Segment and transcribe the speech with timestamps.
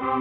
[0.00, 0.16] Bueno,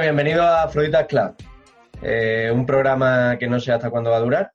[0.00, 1.36] bienvenido a Floridas Club.
[2.02, 4.52] Eh, un programa que no sé hasta cuándo va a durar.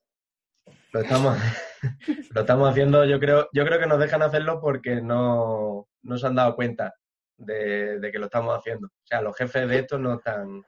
[0.91, 1.38] Lo estamos,
[2.31, 6.27] lo estamos haciendo, yo creo, yo creo que nos dejan hacerlo porque no, no se
[6.27, 6.94] han dado cuenta
[7.39, 8.88] de, de que lo estamos haciendo.
[8.88, 10.63] O sea, los jefes de esto no están,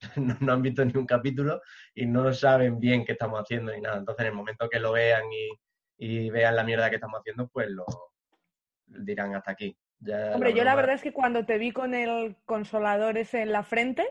[0.16, 1.62] no, no han visto ni un capítulo
[1.94, 3.98] y no saben bien qué estamos haciendo ni nada.
[3.98, 5.50] Entonces, en el momento que lo vean y,
[5.96, 7.86] y vean la mierda que estamos haciendo, pues lo
[8.86, 9.76] dirán hasta aquí.
[10.00, 13.52] Ya Hombre, yo la verdad es que cuando te vi con el consolador ese en
[13.52, 14.06] la frente,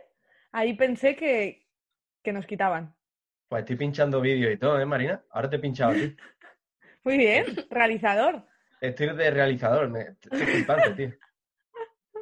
[0.51, 1.67] ahí pensé que,
[2.23, 2.95] que nos quitaban.
[3.47, 5.23] Pues estoy pinchando vídeos y todo, ¿eh, Marina?
[5.29, 6.15] Ahora te he pinchado a ti.
[7.03, 8.47] Muy bien, realizador.
[8.79, 11.13] Estoy de realizador, me, esto es flipante, tío.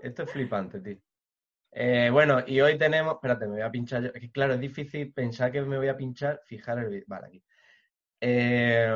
[0.01, 0.97] Esto es flipante, tío.
[1.73, 4.09] Eh, bueno, y hoy tenemos, espérate, me voy a pinchar yo.
[4.13, 7.05] Es que claro, es difícil pensar que me voy a pinchar, fijar el vídeo.
[7.07, 7.43] Vale, aquí.
[8.19, 8.91] Eh,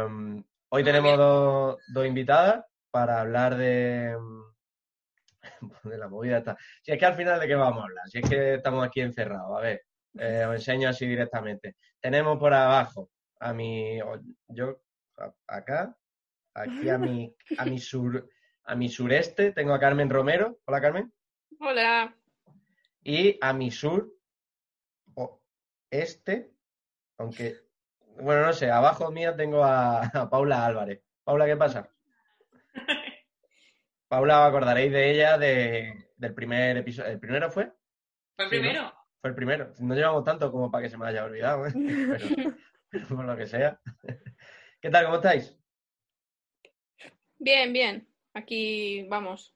[0.69, 4.17] hoy tenemos dos, dos invitadas para hablar de,
[5.83, 6.57] de la movida esta.
[6.81, 9.01] Si es que al final de qué vamos a hablar, si es que estamos aquí
[9.01, 9.83] encerrados, a ver,
[10.19, 11.75] eh, os enseño así directamente.
[11.99, 13.09] Tenemos por abajo
[13.39, 13.99] a mi,
[14.47, 14.81] yo
[15.17, 15.95] a- acá,
[16.53, 18.29] aquí a mi, a mi sur,
[18.65, 20.59] a mi sureste tengo a Carmen Romero.
[20.65, 21.13] Hola Carmen.
[21.59, 22.15] Hola.
[23.03, 24.11] Y a mi sur
[25.15, 25.41] o
[25.89, 26.51] este,
[27.17, 27.55] aunque,
[28.21, 31.03] bueno, no sé, abajo mía tengo a, a Paula Álvarez.
[31.23, 31.89] Paula, ¿qué pasa?
[34.07, 37.11] Paula, os acordaréis de ella de, del primer episodio.
[37.11, 37.71] ¿El primero fue?
[38.35, 38.61] ¿Fue el Sí, ¿no?
[38.61, 38.93] primero?
[39.21, 39.73] Fue el primero.
[39.79, 41.73] No llevamos tanto como para que se me haya olvidado, ¿eh?
[41.73, 42.27] pero,
[42.89, 43.79] pero por lo que sea.
[44.81, 45.05] ¿Qué tal?
[45.05, 45.57] ¿Cómo estáis?
[47.39, 48.07] Bien, bien.
[48.35, 49.53] Aquí vamos.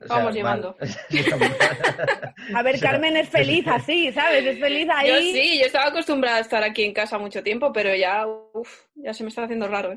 [0.00, 0.34] O sea, Vamos mal.
[0.34, 0.76] llevando.
[2.54, 4.46] A ver, O sea, Carmen es feliz así, ¿sabes?
[4.46, 5.08] Es feliz ahí.
[5.08, 8.86] Yo sí, yo estaba acostumbrada a estar aquí en casa mucho tiempo, pero ya, uf,
[8.94, 9.96] ya se me está haciendo raro, ¿eh?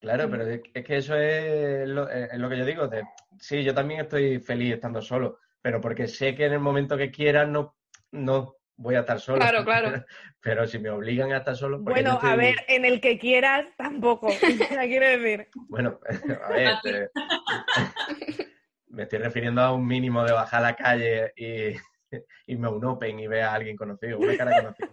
[0.00, 2.88] Claro, pero es es que eso es lo, es lo que yo digo.
[2.88, 3.04] de-
[3.38, 7.10] sí, yo también estoy feliz estando solo, pero porque sé que en el momento que
[7.10, 7.76] quiera no,
[8.12, 9.38] no voy a estar solo.
[9.38, 10.04] Claro, claro.
[10.40, 13.18] Pero si me obligan a estar solo, porque Bueno, yo a ver, en el que
[13.18, 14.28] quieras, tampoco.
[14.40, 15.48] Quiero decir.
[15.54, 16.00] Bueno,
[16.44, 17.10] a ver,
[18.88, 21.74] me estoy refiriendo a un mínimo de bajar a la calle y
[22.46, 24.90] irme a un open y ver a alguien conocido, una cara conocida.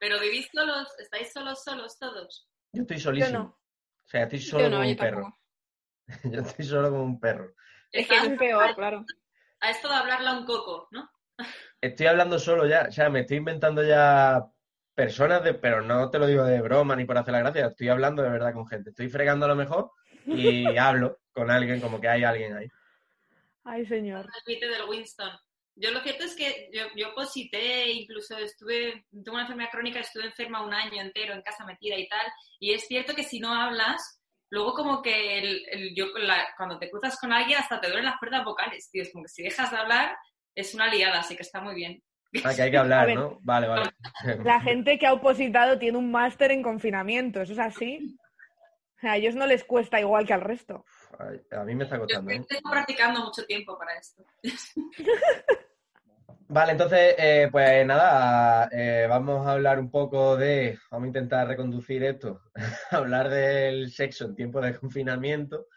[0.00, 2.50] Pero vivís solos, estáis solos, solos todos.
[2.72, 3.38] Yo estoy Yo solísimo.
[3.38, 3.44] no.
[4.04, 5.38] O sea, estoy solo Yo no, como yo un perro.
[6.24, 7.54] Yo estoy solo como un perro.
[7.92, 9.04] Es que es peor, claro.
[9.60, 11.08] A esto de hablarle a un coco, ¿no?
[11.82, 14.46] Estoy hablando solo ya, o sea, me estoy inventando ya
[14.94, 17.88] personas, de, pero no te lo digo de broma ni por hacer la gracia, estoy
[17.88, 18.90] hablando de verdad con gente.
[18.90, 19.90] Estoy fregando a lo mejor
[20.24, 22.68] y hablo con alguien, como que hay alguien ahí.
[23.64, 24.26] Ay, señor.
[24.26, 25.30] El tweet del Winston.
[25.74, 30.26] Yo lo cierto es que yo, yo posité, incluso estuve, tengo una enfermedad crónica, estuve
[30.26, 32.26] enferma un año entero en casa metida y tal,
[32.60, 34.20] y es cierto que si no hablas,
[34.50, 38.04] luego como que el, el- yo la- cuando te cruzas con alguien hasta te duelen
[38.04, 40.14] las cuerdas vocales, tío, es como que si dejas de hablar
[40.54, 42.02] es una liada, así que está muy bien.
[42.44, 43.16] Ah, que hay que hablar, ver.
[43.16, 43.38] ¿no?
[43.42, 43.90] Vale, vale.
[44.44, 48.16] La gente que ha opositado tiene un máster en confinamiento, ¿eso es así?
[48.96, 50.84] O sea, a ellos no les cuesta igual que al resto.
[51.18, 52.36] Ay, a mí me está Yo costando, ¿eh?
[52.36, 54.24] estoy practicando mucho tiempo para esto.
[56.54, 61.48] Vale, entonces, eh, pues nada, eh, vamos a hablar un poco de, vamos a intentar
[61.48, 62.42] reconducir esto,
[62.90, 65.68] hablar del sexo en tiempo de confinamiento.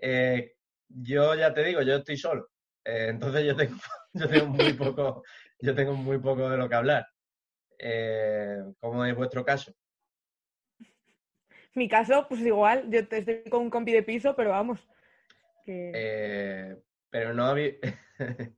[0.00, 0.54] Eh,
[0.88, 2.51] yo ya te digo, yo estoy solo,
[2.84, 3.76] Eh, entonces yo tengo,
[4.12, 5.22] yo tengo muy poco,
[5.60, 7.06] yo tengo muy poco de lo que hablar.
[7.78, 9.72] Eh, ¿Cómo es vuestro caso?
[11.74, 14.86] Mi caso, pues igual, yo estoy con un compi de piso, pero vamos.
[15.64, 15.92] Que...
[15.94, 16.76] Eh,
[17.08, 17.76] pero no habéis,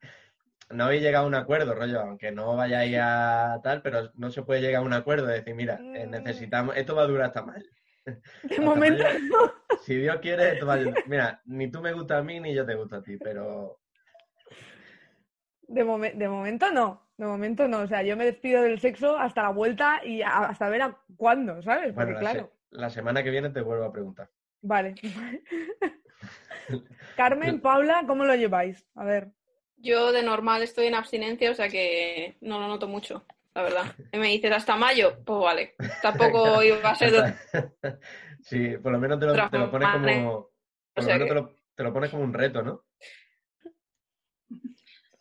[0.70, 4.42] no habéis llegado a un acuerdo, rollo, aunque no vayáis a tal, pero no se
[4.42, 7.66] puede llegar a un acuerdo de decir, mira, necesitamos, esto va a durar hasta mayo.
[8.42, 9.18] de momento mayo.
[9.30, 9.52] no.
[9.82, 11.04] Si Dios quiere, esto va a durar.
[11.06, 13.78] Mira, ni tú me gustas a mí, ni yo te gusto a ti, pero
[15.68, 17.02] De, momen- de momento no.
[17.16, 17.80] De momento no.
[17.80, 21.62] O sea, yo me despido del sexo hasta la vuelta y hasta ver a cuándo,
[21.62, 21.92] ¿sabes?
[21.92, 22.52] Porque bueno, la, se- claro.
[22.70, 24.28] la semana que viene te vuelvo a preguntar.
[24.62, 24.94] Vale.
[27.16, 28.86] Carmen, Paula, ¿cómo lo lleváis?
[28.94, 29.28] A ver.
[29.76, 33.24] Yo de normal estoy en abstinencia, o sea que no lo noto mucho,
[33.54, 33.84] la verdad.
[34.12, 35.74] Y me dices hasta mayo, pues vale.
[36.02, 37.34] Tampoco iba a ser de
[38.42, 40.50] Sí, por lo menos te lo, te lo pones como.
[40.94, 42.84] Por O lo menos que- te, lo, te lo pones como un reto, ¿no?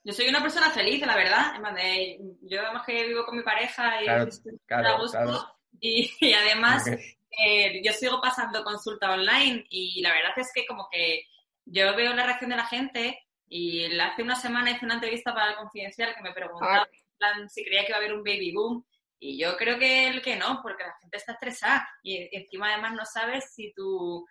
[0.03, 1.53] Yo soy una persona feliz, la verdad.
[1.75, 5.17] De- yo además que vivo con mi pareja y Claro, estoy claro, a gusto.
[5.17, 5.55] claro.
[5.79, 10.87] Y, y además eh, yo sigo pasando consulta online y la verdad es que como
[10.91, 11.23] que
[11.65, 15.51] yo veo la reacción de la gente y hace una semana hice una entrevista para
[15.51, 16.89] el Confidencial que me preguntaba Ah.
[16.91, 18.85] en plan, si creía que iba a haber un baby boom
[19.19, 22.93] y yo creo que el que no, porque la gente está estresada y encima además
[22.93, 24.25] no sabes si tu,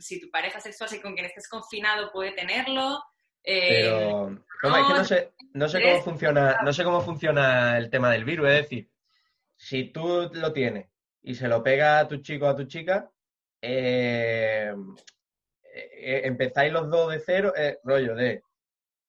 [0.00, 3.02] si tu pareja sexual, si con quien estés confinado puede tenerlo.
[3.44, 7.78] Eh, Pero, toma, es que no sé, no sé cómo funciona, no sé cómo funciona
[7.78, 8.48] el tema del virus.
[8.48, 8.90] Es decir,
[9.56, 10.88] si tú lo tienes
[11.22, 13.10] y se lo pega a tu chico o a tu chica,
[13.62, 14.74] eh,
[15.74, 18.42] eh, empezáis los dos de cero, eh, rollo de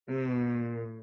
[0.07, 1.01] mm,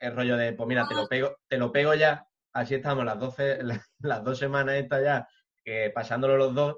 [0.00, 3.18] el rollo de, pues mira, te lo pego, te lo pego ya, así estamos las
[3.18, 5.28] 12, las, las dos semanas estas ya,
[5.64, 6.76] eh, pasándolo los dos.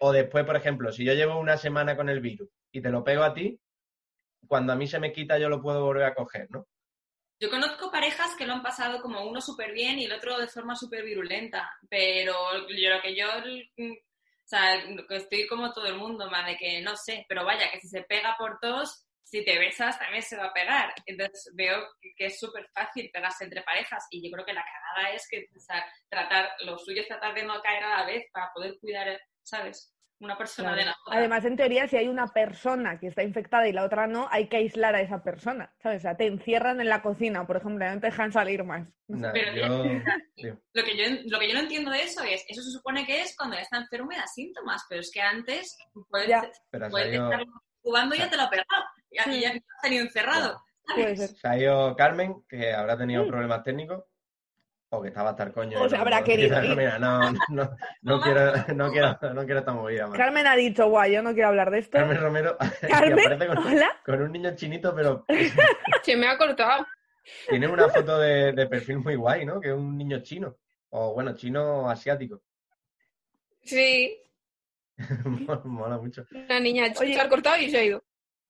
[0.00, 3.04] O después, por ejemplo, si yo llevo una semana con el virus y te lo
[3.04, 3.58] pego a ti,
[4.48, 6.66] cuando a mí se me quita yo lo puedo volver a coger, ¿no?
[7.40, 10.48] Yo conozco parejas que lo han pasado como uno súper bien y el otro de
[10.48, 12.34] forma súper virulenta, pero
[12.68, 13.26] yo lo que yo,
[13.76, 14.74] mm, o sea,
[15.10, 18.02] estoy como todo el mundo, más de que no sé, pero vaya, que si se
[18.02, 20.92] pega por dos, si te besas también se va a pegar.
[21.06, 21.86] Entonces veo
[22.16, 25.46] que es súper fácil pegarse entre parejas y yo creo que la cagada es que,
[25.54, 28.78] o sea, tratar, lo suyo es tratar de no caer a la vez para poder
[28.80, 29.94] cuidar, ¿sabes?
[30.20, 30.78] Una persona Claro.
[30.80, 31.18] de la otra.
[31.18, 34.48] Además, en teoría, si hay una persona que está infectada y la otra no, hay
[34.48, 35.98] que aislar a esa persona, ¿sabes?
[35.98, 38.88] O sea, te encierran en la cocina, por ejemplo, y no te dejan salir más.
[39.32, 39.84] Pero- yo,
[40.74, 43.22] Lo que, yo, lo que yo no entiendo de eso es, eso se supone que
[43.22, 45.76] es cuando ya está enfermo y da síntomas, pero es que antes
[46.10, 46.42] puedes, Ya.
[46.70, 47.44] pero puedes estar
[47.80, 48.84] jugando y ya te lo ha pegado.
[49.10, 49.52] Y ya, Mm.
[49.52, 50.62] te has tenido encerrado.
[50.94, 51.30] Puede ¿sabes?
[51.30, 51.38] ser.
[51.38, 53.28] se ha ido Carmen, que habrá tenido Mm.
[53.28, 54.04] problemas técnicos,
[54.90, 55.80] o que estaba hasta el coño.
[55.80, 56.62] O y se no- habrá no- querido
[56.98, 57.70] no, no, no,
[58.02, 60.16] no quiero, no, quiero, no quiero esta movida más.
[60.16, 61.98] Carmen ha dicho, guay, yo no quiero hablar de esto.
[61.98, 63.90] Carmen Romero que Carmen, aparece con, hola.
[64.04, 65.24] con un niño chinito, pero
[66.02, 66.86] Se me ha cortado.
[67.48, 69.60] tiene una foto de, de perfil muy guay, ¿no?
[69.60, 70.56] Que es un niño chino.
[70.90, 72.40] O bueno, chino asiático.
[73.62, 74.18] Sí,
[75.64, 76.24] Mola mucho.
[76.32, 77.14] una niña Oye.
[77.14, 78.02] se ha cortado y se ha ido.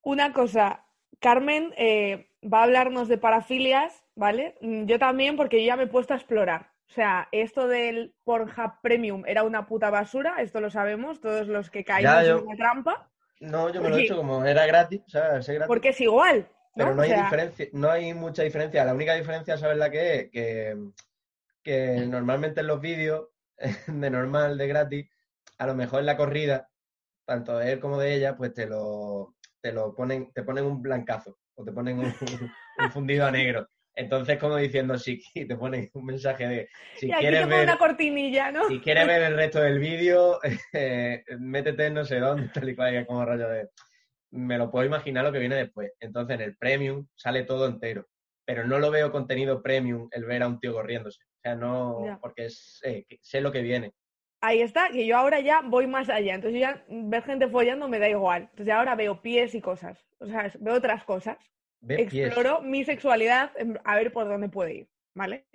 [0.02, 0.84] Una cosa,
[1.18, 4.56] Carmen eh, va a hablarnos de parafilias, ¿vale?
[4.60, 6.70] Mm, Yo también, porque yo ya me he puesto a explorar.
[6.88, 11.70] O sea, esto del Pornhub Premium era una puta basura, esto lo sabemos, todos los
[11.70, 15.02] que caímos yo- en la trampa, No, yo me lo he hecho como era gratis,
[15.06, 15.48] ¿sabes?
[15.48, 15.66] Es gratis.
[15.68, 16.84] porque es igual, ¿no?
[16.84, 18.84] Pero no O hay sea, diferencia, no hay mucha diferencia.
[18.84, 20.30] La única diferencia, ¿sabes la que es?
[20.30, 20.76] Que,
[21.62, 23.28] que normalmente en los vídeos
[23.86, 25.10] de normal, de gratis,
[25.58, 26.68] a lo mejor en la corrida,
[27.26, 30.80] tanto de él como de ella, pues te lo, te lo ponen, te ponen un
[30.82, 33.68] blancazo o te ponen un, un fundido a negro.
[33.94, 37.64] Entonces, como diciendo, si te ponen un mensaje de si y aquí quieres te ver,
[37.64, 38.68] una cortinilla, ¿no?
[38.68, 40.38] si quieres ver el resto del vídeo,
[40.72, 43.68] eh, métete en no sé dónde, tal y cual, como rollo de.
[44.30, 45.90] Me lo puedo imaginar lo que viene después.
[46.00, 48.06] Entonces, en el premium sale todo entero.
[48.44, 51.20] Pero no lo veo contenido premium el ver a un tío corriéndose.
[51.24, 52.04] O sea, no.
[52.04, 52.18] Ya.
[52.18, 53.94] Porque es- eh, sé lo que viene.
[54.40, 56.34] Ahí está, que yo ahora ya voy más allá.
[56.34, 58.42] Entonces yo ya ver gente follando me da igual.
[58.50, 59.98] Entonces ahora veo pies y cosas.
[60.18, 61.36] O sea, veo otras cosas.
[61.86, 62.12] Pies.
[62.12, 63.52] Exploro mi sexualidad
[63.84, 65.46] a ver por dónde puede ir, ¿vale?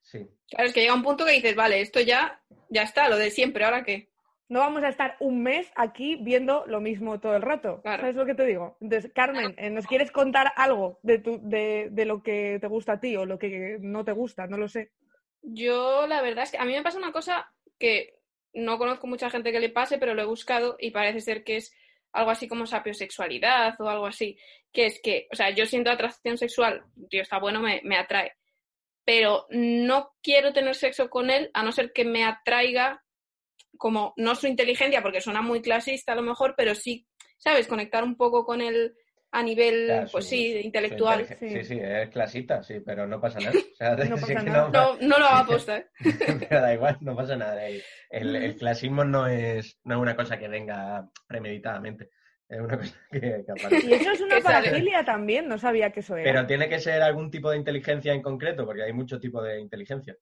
[0.00, 0.28] Sí.
[0.48, 3.30] Claro, es que llega un punto que dices, vale, esto ya, ya está, lo de
[3.30, 4.10] siempre, ¿ahora qué?
[4.48, 7.80] No vamos a estar un mes aquí viendo lo mismo todo el rato.
[7.82, 8.02] Claro.
[8.02, 8.76] ¿Sabes lo que te digo?
[8.80, 12.92] Entonces, Carmen, eh, ¿nos quieres contar algo de, tu, de, de lo que te gusta
[12.92, 14.46] a ti o lo que no te gusta?
[14.46, 14.92] No lo sé.
[15.40, 18.18] Yo, la verdad es que a mí me pasa una cosa que
[18.52, 21.56] no conozco mucha gente que le pase, pero lo he buscado y parece ser que
[21.56, 21.72] es
[22.12, 24.38] algo así como sapiosexualidad o algo así,
[24.72, 28.32] que es que, o sea, yo siento atracción sexual, tío, está bueno, me, me atrae,
[29.04, 33.02] pero no quiero tener sexo con él a no ser que me atraiga
[33.76, 37.66] como, no su inteligencia, porque suena muy clasista a lo mejor, pero sí, ¿sabes?
[37.66, 38.94] Conectar un poco con él
[39.36, 41.26] a nivel, pues su- sí, intelectual.
[41.26, 41.48] sí.
[41.50, 43.52] Sí, sí, es clasista, sí, pero no pasa nada.
[43.58, 44.68] O sea, No pasa nada.
[44.70, 45.86] No, no lo hago aposta, ¿eh?
[46.48, 47.66] pero da igual, no pasa nada.
[47.66, 52.10] El, el- clasismo no es, no es una cosa que venga premeditadamente.
[52.48, 53.86] Es una cosa que, que aparece.
[53.88, 56.30] Y eso es una parafilia también, no sabía que eso era.
[56.32, 59.60] Pero tiene que ser algún tipo de inteligencia en concreto, porque hay muchos tipos de
[59.60, 60.14] inteligencia.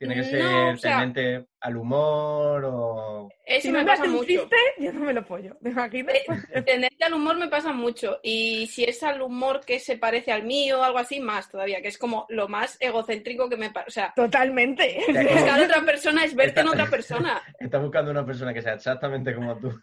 [0.00, 3.28] Tiene que No, ser o sea- tendente al humor o...
[3.44, 4.24] Eso si me no me pasa mucho.
[4.24, 5.58] chiste, yo no me lo pollo.
[5.62, 6.14] ¿Te imaginas?
[6.54, 8.18] Eh, Tendente al humor me pasa mucho.
[8.22, 11.82] Y si es al humor que se parece al mío o algo así, más todavía,
[11.82, 13.88] que es como lo más egocéntrico que me parece.
[13.90, 15.04] O sea, Totalmente.
[15.06, 17.42] Buscar a otra persona es verte en otra persona.
[17.60, 19.78] Está buscando una persona que sea exactamente como tú.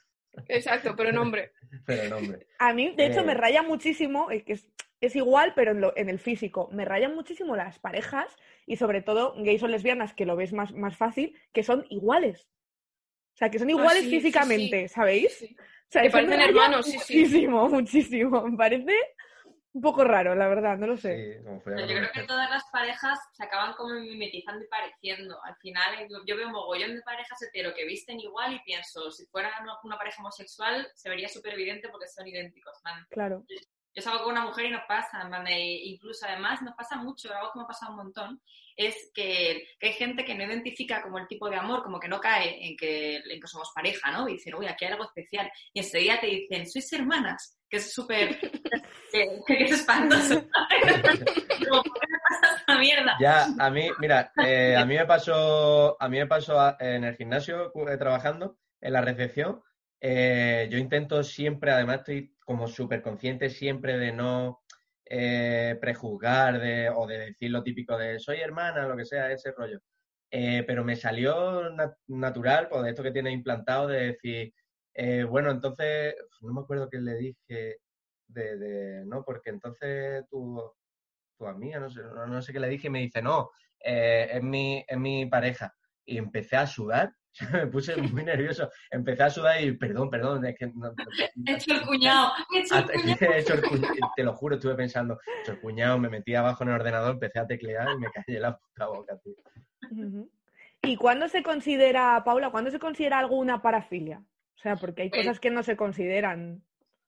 [0.48, 1.52] Exacto, pero en hombre.
[1.86, 2.48] pero en hombre.
[2.58, 3.24] A mí, de hecho, Eh.
[3.26, 4.68] me raya muchísimo, eh, que es,
[5.02, 6.70] es igual, pero en, lo- en el físico.
[6.72, 8.36] Me rayan muchísimo las parejas
[8.66, 12.48] y sobre todo gays o lesbianas, que lo ves más, más fácil, que son iguales.
[13.34, 15.38] O sea, que son iguales Ah, sí, sí, físicamente, ¿sabéis?
[15.38, 15.56] Sí.
[15.60, 17.20] O sea, Que eso me parecen hermanos, sí, sí.
[17.20, 18.48] Muchísimo, muchísimo.
[18.48, 18.96] Me parece
[19.74, 21.38] un poco raro, la verdad, no lo sé.
[21.38, 24.68] Sí, como fue Pero yo creo que todas las parejas se acaban como mimetizando y
[24.68, 25.38] pareciendo.
[25.44, 28.60] Al final, eh, yo- yo veo un mogollón de parejas hetero que visten igual y
[28.64, 32.74] pienso, si fuera una, una pareja homosexual, se vería súper evidente porque son idénticos.
[32.84, 33.06] man.
[33.12, 33.46] Claro.
[33.98, 35.28] Yo salgo con una mujer y nos pasa,
[35.84, 38.40] incluso además nos pasa mucho, algo que me ha pasado un montón,
[38.76, 42.08] es que, que hay gente que no identifica como el tipo de amor, como que
[42.08, 44.30] no cae en que, en que somos pareja, ¿no?
[44.30, 45.52] Y dicen, uy, aquí hay algo especial.
[45.74, 48.52] Y enseguida te dicen, sois hermanas, que es súper, que,
[49.48, 50.44] que es espantoso.
[51.68, 53.18] Como, ¿por qué me pasa esta mierda?
[53.20, 57.04] Ya, a mí, mira, eh, a mí me pasó, a mí me pasó a- en
[57.04, 59.64] el gimnasio eh, trabajando, en la recepción.
[60.02, 64.62] Eh, yo intento siempre, además estoy como súper consciente siempre de no
[65.06, 69.52] eh, prejuzgar de, o de decir lo típico de soy hermana, lo que sea, ese
[69.52, 69.80] rollo.
[70.32, 74.54] Eh, pero me salió na- natural, pues esto que tiene implantado, de decir,
[75.30, 77.78] bueno, entonces, no me acuerdo qué le dije,
[78.28, 80.60] de, no, porque entonces tú,
[81.38, 84.84] tu amiga, no sé, no, sé qué le dije, y me dice, no, es, mi,
[84.88, 85.74] es mi pareja.
[86.10, 87.14] Y empecé a sudar,
[87.54, 90.68] me puse muy nervioso, empecé a sudar y, perdón, perdón, es que...
[90.68, 90.94] no-
[91.46, 93.34] He hecho el cuñado, he hecho el cuñado.
[93.34, 96.34] he hecho el cuñ- te lo juro, estuve pensando, he hecho el cuñado, me metí
[96.34, 99.36] abajo en el ordenador, empecé a teclear y me callé la puta boca, tío.
[100.82, 104.20] ¿Y cuándo se considera, Paula, cuándo se considera algo una parafilia?
[104.56, 106.64] O sea, porque hay Pues- cosas que no se consideran.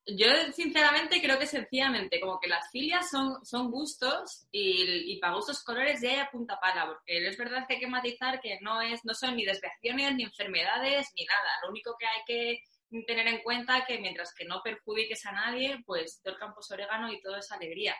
[0.06, 5.64] Yo, sinceramente, creo que sencillamente, como que las filias son, son gustos y, para gustos
[5.64, 8.82] colores ya hay a punta pala, porque es verdad que hay que matizar que no,
[8.82, 11.50] es, no son ni desviaciones, ni enfermedades, ni nada.
[11.64, 12.60] Lo único que hay que
[13.06, 16.72] tener en cuenta que mientras que no perjudiques a nadie, pues todo el campo es
[16.72, 17.96] orégano y todo es alegría.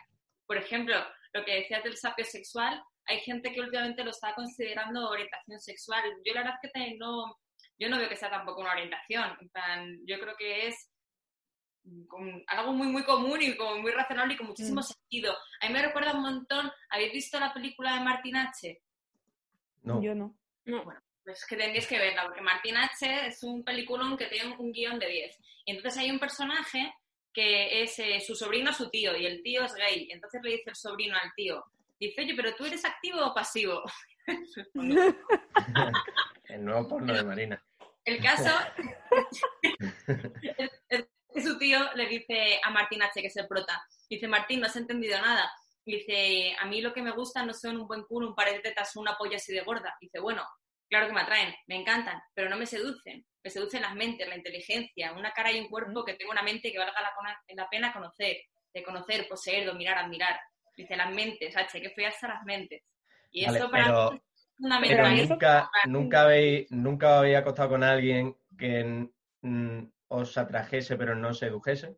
[0.46, 0.96] Por ejemplo,
[1.32, 6.02] lo que decías del sapio sexual, hay gente que últimamente lo está considerando orientación sexual.
[6.24, 7.36] Yo la verdad es que no,
[7.78, 9.36] yo no veo que sea tampoco una orientación.
[10.06, 10.89] Yo creo que es
[12.08, 14.84] con algo muy muy común y como muy razonable y con muchísimo Mm.
[14.84, 15.34] sentido.
[15.60, 18.82] A mí me recuerda un montón, ¿habéis visto la película de Martin H?
[19.82, 20.36] No, Yo no.
[20.66, 20.84] No.
[21.24, 24.98] Pues que tendréis que verla, porque Martin H es un peliculón que tiene un guion
[24.98, 25.38] de 10.
[25.66, 26.92] Y entonces hay un personaje
[27.32, 30.08] que es eh, su sobrino, su tío, y el tío es gay.
[30.10, 31.64] Entonces le dice el sobrino al tío,
[31.98, 33.82] dice, oye, pero tú eres activo o pasivo.
[36.44, 37.62] el nuevo porno de Marina.
[38.04, 38.50] El caso
[40.40, 41.08] que
[41.42, 44.76] su tío le dice a Martín H, que es el prota, dice, Martín, no has
[44.76, 45.50] entendido nada.
[45.84, 48.60] Dice, a mí lo que me gusta no son un buen culo, un par de
[48.60, 49.96] tetas una polla así de gorda.
[50.00, 50.44] Dice, bueno,
[50.88, 53.24] claro que me atraen, me encantan, pero no me seducen.
[53.42, 56.70] Me seducen las mentes, la inteligencia, una cara y un cuerpo que tengo una mente
[56.70, 58.36] que valga la, pena conocer,
[58.74, 60.38] de conocer, poseer, dominar, admirar.
[60.76, 62.82] Dice, las mentes, H, que feas las mentes.
[63.30, 67.36] Y Vale, esto para pero- mí es una Pero eso- nunca, nunca habéis, nunca habéis
[67.38, 69.08] acostado con alguien que
[69.40, 71.96] mm, os atrajese pero no sedujese.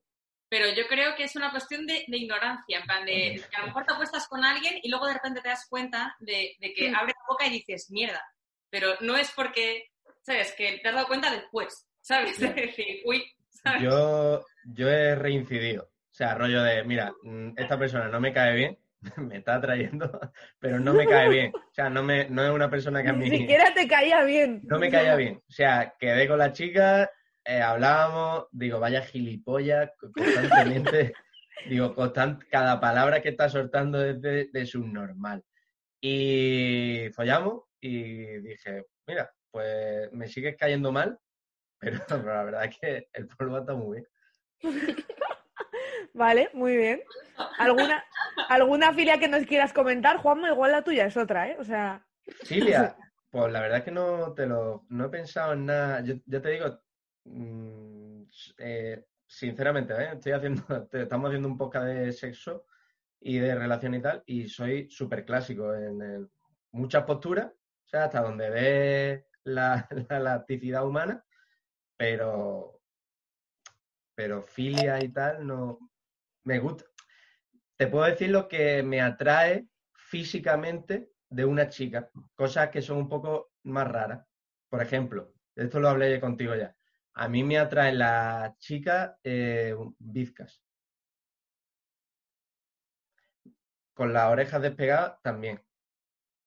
[0.48, 3.60] Pero yo creo que es una cuestión de, de ignorancia, en plan de que a
[3.60, 6.74] lo mejor te acuestas con alguien y luego de repente te das cuenta de, de
[6.74, 8.22] que abres la boca y dices, mierda.
[8.68, 9.84] Pero no es porque,
[10.20, 10.52] ¿sabes?
[10.52, 12.38] Que te has dado cuenta después, ¿sabes?
[12.42, 13.82] Es decir, uy, ¿sabes?
[13.82, 15.84] Yo, yo he reincidido.
[15.84, 18.78] O sea, rollo de, mira, mm, esta persona no me cae bien,
[19.16, 20.20] me está atrayendo,
[20.58, 21.52] pero no me cae bien.
[21.54, 24.22] O sea, no, me, no es una persona que a mí Ni siquiera te caía
[24.24, 24.60] bien.
[24.64, 25.36] no me caía bien.
[25.48, 27.10] O sea, quedé con la chica,
[27.44, 31.12] eh, hablábamos, digo, vaya gilipollas, co- constantemente,
[31.68, 35.44] digo, constant- cada palabra que está soltando es de, de subnormal.
[36.00, 41.18] Y follamos y dije, mira, pues me sigues cayendo mal,
[41.78, 44.08] pero, pero la verdad es que el polvo está muy bien.
[46.14, 47.02] Vale, muy bien.
[47.58, 48.04] ¿Alguna,
[48.48, 50.50] ¿Alguna filia que nos quieras comentar, Juanma?
[50.50, 51.56] Igual la tuya es otra, ¿eh?
[51.58, 52.06] O sea,
[52.42, 52.96] Silvia,
[53.30, 56.02] pues la verdad es que no te lo, no he pensado en nada.
[56.02, 56.80] Yo, yo te digo,
[57.24, 58.22] mm,
[58.58, 60.10] eh, sinceramente, ¿eh?
[60.14, 60.62] Estoy haciendo,
[60.92, 62.66] estamos haciendo un podcast de sexo
[63.20, 66.28] y de relación y tal, y soy súper clásico en
[66.72, 71.24] muchas posturas, o sea, hasta donde ve la, la elasticidad humana,
[71.96, 72.80] pero,
[74.14, 75.78] pero filia y tal, no,
[76.44, 76.84] me gusta.
[77.76, 83.08] Te puedo decir lo que me atrae físicamente de una chica, cosas que son un
[83.08, 84.26] poco más raras.
[84.68, 86.76] Por ejemplo, esto lo hablé contigo ya.
[87.14, 90.62] A mí me atraen las chicas eh, bizcas.
[93.94, 95.62] Con las orejas despegadas también.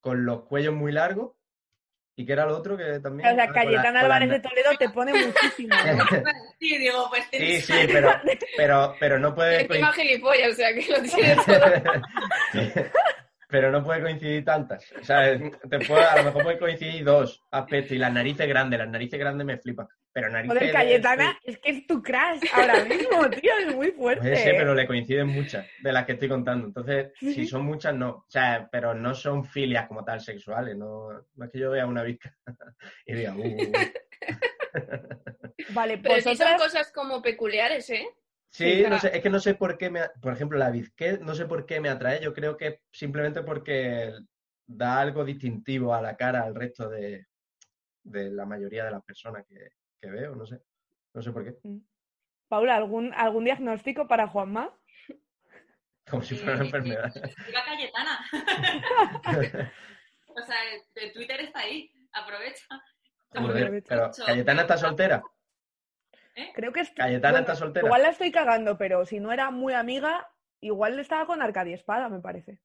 [0.01, 1.33] Con los cuellos muy largos
[2.17, 3.27] ¿Y qué era lo otro que también?
[3.29, 5.75] O sea, Ah, con la- Cayetana Álvarez de Toledo te pone muchísimo.
[6.59, 8.09] Sí, digo, pues Sí, tienes sí, pero,
[8.55, 10.07] pero, pero no puede Encima coincidir.
[10.11, 12.85] gilipollas, o sea que lo tiene todo.
[13.55, 14.91] Pero no puede coincidir tantas.
[14.99, 17.93] O sea, te puede- a lo mejor puede coincidir dos aspectos.
[17.93, 19.87] Y las narices grandes, las narices grandes me flipan.
[20.11, 20.57] Pero narices.
[20.57, 24.35] Joder, de- Cayetana, es que es tu crush ahora mismo, tío, es muy fuerte.
[24.35, 24.57] Ser, ¿eh?
[24.57, 26.67] pero le coinciden muchas de las que estoy contando.
[26.67, 28.09] Entonces, si son muchas, no.
[28.09, 30.75] O sea, pero no son filias como tal sexuales.
[30.75, 32.35] No, no es que yo vea una visca
[33.05, 33.41] y diga, uh.
[35.69, 38.05] Vale, Pero sí son cosas como peculiares, ¿eh?
[38.55, 41.17] Sí, Sí, no sé, es que no sé por qué me, por ejemplo, la bizqué,
[41.17, 42.21] no sé por qué me atrae.
[42.21, 44.13] Yo creo que simplemente porque
[44.65, 47.25] da algo distintivo a la cara al resto de,
[48.03, 50.61] de la mayoría de las personas que, que veo, no sé.
[51.13, 51.53] No sé por qué.
[52.47, 54.73] Paula, ¿algún, ¿algún diagnóstico para Juanma?
[56.09, 57.13] Como si fuera una enfermedad.
[57.13, 58.19] Viva Cayetana.
[60.27, 60.57] o sea,
[60.95, 61.91] el Twitter está ahí.
[62.13, 62.65] Aprovecha.
[63.31, 64.11] Joder, pero.
[64.25, 65.21] Cayetana está soltera.
[66.53, 66.91] Creo que es...
[66.91, 67.85] Cayetana bueno, está soltera.
[67.87, 70.29] Igual la estoy cagando, pero si no era muy amiga,
[70.61, 72.59] igual estaba con Arcadia Espada, me parece.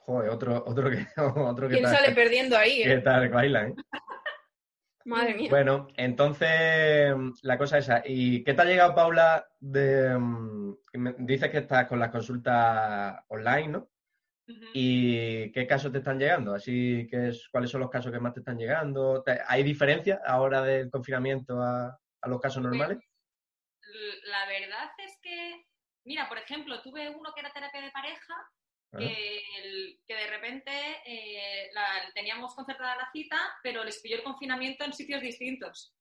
[0.00, 2.98] Joder, otro, otro que, otro que ¿Quién tal, sale perdiendo ahí, eh?
[3.00, 3.74] tal baila, ¿eh?
[5.04, 5.50] Madre mía.
[5.50, 8.02] Bueno, entonces la cosa esa.
[8.04, 9.46] ¿Y qué te ha llegado, Paula?
[9.60, 10.76] De, mm,
[11.18, 13.88] dices que estás con las consultas online, ¿no?
[14.74, 16.54] ¿Y qué casos te están llegando?
[16.54, 19.22] Así que es, ¿cuáles son los casos que más te están llegando?
[19.22, 22.98] ¿Te- ¿Hay diferencia ahora del confinamiento a, a los casos normales?
[23.82, 25.66] L- La verdad es que,
[26.04, 28.34] mira, por ejemplo, tuve uno que era terapia de pareja,
[28.92, 30.70] Ah, que, el- que de repente
[31.04, 35.92] eh, la- teníamos concertada la cita, pero les pilló el confinamiento en sitios distintos.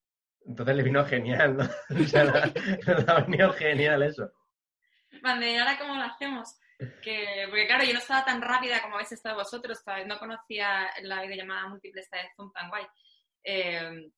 [0.47, 1.63] Entonces le vino genial, ¿no?
[2.05, 2.31] O sea, le,
[3.07, 4.31] ha venido genial eso.
[5.23, 6.59] Vale, ¿ahora cómo lo hacemos?
[7.01, 10.05] Que, porque claro, yo no estaba tan rápida como habéis estado vosotros, ¿sabes?
[10.07, 12.85] no conocía la videollamada múltiple esta de Zoom tan guay.
[13.43, 14.11] Eh,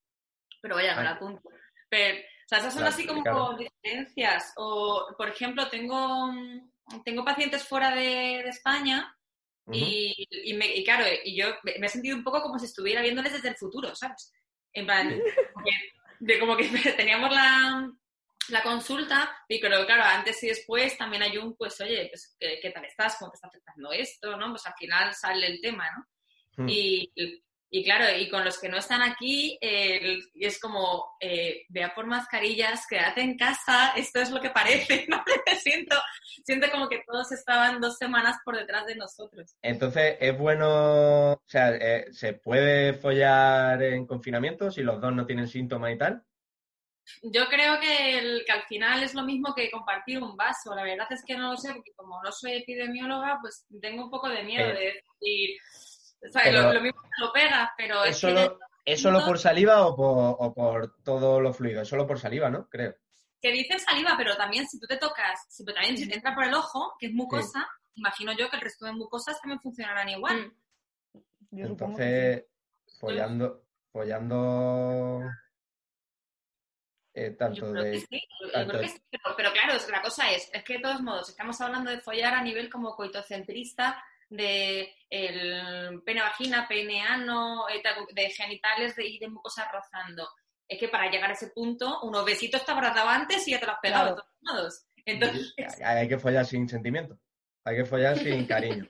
[0.61, 1.47] pero vaya, me la apunto.
[1.89, 3.57] Pero, o sea, esas son Claro, así como claro.
[3.57, 4.53] diferencias.
[4.57, 9.13] O, por ejemplo, tengo, mm, tengo pacientes fuera de, de España
[9.71, 13.01] y, y me- y claro, y yo me he sentido un poco como si estuviera
[13.01, 14.31] viéndoles desde el futuro, ¿sabes?
[14.73, 15.21] En plan, Sí.
[15.53, 16.63] como que- de como que
[17.05, 17.91] teníamos la,
[18.49, 22.59] la consulta, y pero claro, antes y después también hay un, pues, oye, pues, ¿qué,
[22.61, 23.17] qué tal estás?
[23.19, 24.37] ¿Cómo te está afectando esto?
[24.37, 24.49] ¿no?
[24.51, 26.63] Pues al final sale el tema, ¿no?
[26.63, 26.69] Mm.
[26.69, 27.11] Y,
[27.69, 32.05] y claro, y con los que no están aquí, eh, es como, eh, vea por
[32.05, 35.23] mascarillas, quédate en casa, esto es lo que parece, ¿no?
[35.61, 35.95] siento,
[36.45, 39.55] siento como que todos estaban dos semanas por detrás de nosotros.
[39.61, 45.25] Entonces, ¿es bueno, o sea, eh, se puede follar en confinamiento si los dos no
[45.25, 46.23] tienen síntomas y tal?
[47.23, 50.75] Yo creo que, el- que al final es lo mismo que compartir un vaso.
[50.75, 54.11] La verdad es que no lo sé, porque como no soy epidemióloga, pues tengo un
[54.11, 55.57] poco de miedo Eh, de decir,
[56.21, 59.85] lo, lo mismo que lo pegas, pero ¿Es es que solo, ¿es solo por saliva
[59.85, 61.81] o por, o por todo lo fluido?
[61.81, 62.67] Es solo por saliva, ¿no?
[62.69, 62.95] Creo.
[63.41, 66.33] que dicen saliva, pero también si tú te tocas, si pero también si te entra
[66.33, 70.09] por el ojo, que es mucosa, imagino yo que el resto de mucosas también funcionarán
[70.09, 70.47] igual.
[70.47, 71.17] Mm.
[71.51, 71.71] Yo sí.
[71.71, 72.45] Entonces,
[72.99, 75.21] follando, follando
[77.13, 77.99] eh, Yo tanto creo que de...
[78.01, 80.79] sí, yo tanto creo que sí, pero, pero claro, la cosa es, es que de
[80.79, 87.01] todos modos estamos hablando de follar a nivel como coitocentrista, de el pene vagina, pene
[87.03, 87.81] ano, eh,
[88.13, 90.27] de genitales de, y de mucosas rozando.
[90.67, 93.59] Es que para llegar a ese punto, unos besitos te habrás dado antes y ya
[93.59, 94.15] te lo has pegado Claro.
[94.15, 94.85] de todos modos.
[95.05, 97.17] Entonces, Hay que follar sin sentimiento.
[97.63, 98.85] Hay que follar sin cariño.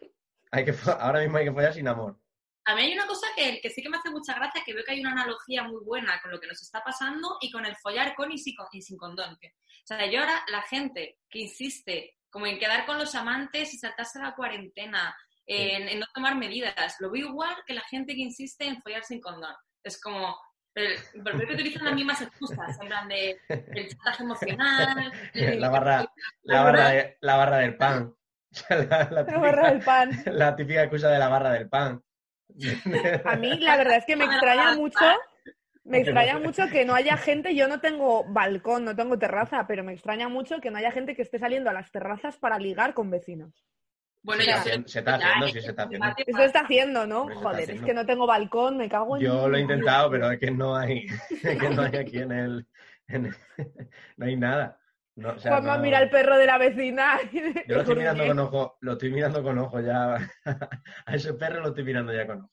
[0.52, 2.20] Hay que Ahora mismo hay que follar sin amor.
[2.66, 4.84] A mí hay una cosa que, que sí que me hace mucha gracia, que veo
[4.84, 7.76] que hay una analogía muy buena con lo que nos está pasando y con el
[7.78, 9.34] follar con y sin, con- y sin condón.
[9.36, 9.38] O
[9.86, 14.20] sea, yo ahora la gente que insiste como en quedar con los amantes y saltarse
[14.20, 15.16] la cuarentena,
[15.48, 19.04] en, en no tomar medidas, lo veo igual que la gente que insiste en follar
[19.04, 19.56] sin condón.
[19.84, 20.38] Es como,
[20.74, 26.06] creo que utilizan las mismas excusas, en plan de el chantaje emocional, el- La barra,
[26.44, 28.14] la barra, de- la barra del pan.
[28.70, 30.10] La, la La barra del típica, pan.
[30.38, 32.02] la típica excusa de la barra del pan.
[33.26, 35.06] A mí la verdad es que me extraña mucho,
[35.84, 39.84] me extraña mucho que no haya gente, yo no tengo balcón, no tengo terraza, pero
[39.84, 42.94] me extraña mucho que no haya gente que esté saliendo a las terrazas para ligar
[42.94, 43.66] con vecinos.
[44.28, 46.08] Bueno, Se yo está haciendo- se está ya, haciendo, es sí, se está el haciendo.
[46.28, 47.28] Eso está haciendo, ¿no?
[47.36, 49.24] Joder, es que no tengo balcón, me cago en...
[49.24, 51.06] Yo lo he intentado, pero es que no hay,
[51.44, 52.68] es que no hay aquí en el,
[53.08, 53.36] en el-
[54.18, 54.78] no hay nada.
[55.16, 57.18] No, o sea, Juanma no- mira al perro de la vecina.
[57.68, 60.16] Yo lo estoy mirando con ojo, lo estoy mirando con ojo ya.
[61.06, 62.52] A ese perro lo estoy mirando ya con ojo.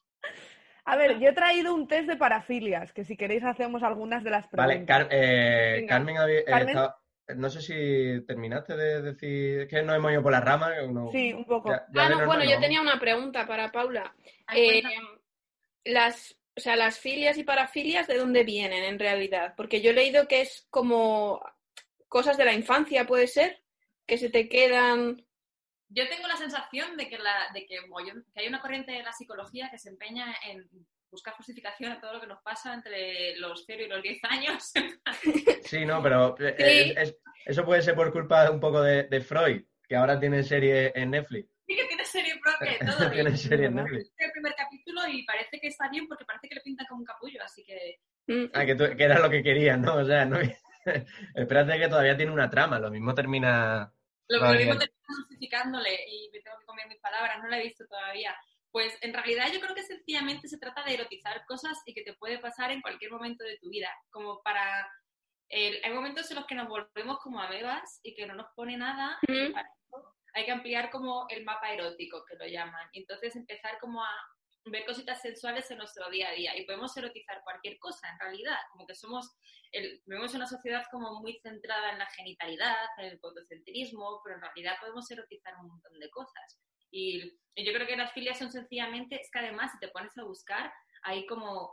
[0.87, 4.29] A ver, yo he traído un test de parafilias, que si queréis hacemos algunas de
[4.31, 4.67] las preguntas.
[4.77, 5.89] Vale, Car- eh, Venga.
[5.95, 6.69] Carmen, había- eh, Carmen.
[6.69, 10.73] estaba- no sé si terminaste de decir, es que no hemos ido por las ramas.
[10.91, 11.71] no- Sí, un poco.
[11.71, 14.15] ya- ya Ah, de no, normal bueno, no yo tenía una pregunta para Paula.
[14.47, 14.83] Ay, Eh,
[15.85, 19.55] las o sea, las filias y parafilias, ¿de dónde vienen en realidad?
[19.57, 21.43] Porque yo he leído que es como
[22.07, 23.61] cosas de la infancia, ¿puede ser?
[24.07, 25.27] Que se te quedan...
[25.89, 27.77] Yo tengo la sensación de que, la, de que,
[28.33, 30.69] que hay una corriente de la psicología que se empeña en
[31.15, 34.73] buscar justificación a todo lo que nos pasa entre los 0 y los 10 años.
[35.65, 39.21] Sí, no, pero eh, eh, es- eso puede ser por culpa un poco de, de
[39.21, 41.49] Freud, que ahora tiene serie en Netflix.
[41.67, 43.11] Sí que tiene serie propia y todo.
[43.11, 43.75] tiene y- serie en.
[43.77, 44.13] Netflix.
[44.19, 47.07] el primer capítulo y parece que está bien porque parece que le pintan como un
[47.07, 49.97] capullo, así que Mm, Ah, que, tú- que era lo que querías, ¿no?
[49.97, 50.39] O sea, no...
[51.35, 53.93] Espérate que todavía tiene una trama, lo mismo termina...
[54.29, 57.65] lo, lo mismo termino justificándole y me tengo que comer mis palabras, no la he
[57.65, 58.35] visto todavía.
[58.75, 62.15] Pues en realidad yo creo que sencillamente se trata de erotizar cosas y que te
[62.15, 64.91] puede pasar en cualquier momento de tu vida, como para...
[65.49, 68.77] el- hay momentos en los que nos volvemos como amebas y que no nos pone
[68.77, 69.17] nada
[69.49, 72.89] y para eso hay que ampliar como el mapa erótico, que lo llaman.
[72.93, 74.11] Y entonces empezar como a
[74.65, 78.59] ver cositas sensuales en nuestro día a día y podemos erotizar cualquier cosa en realidad,
[78.73, 79.37] como que somos,
[79.71, 84.43] el, vivimos una sociedad como muy centrada en la genitalidad, en el fotocentrismo, pero en
[84.43, 86.59] realidad podemos erotizar un montón de cosas.
[86.97, 90.25] Y, yo creo que las filias son sencillamente, es que además si te pones a
[90.25, 91.73] buscar, hay como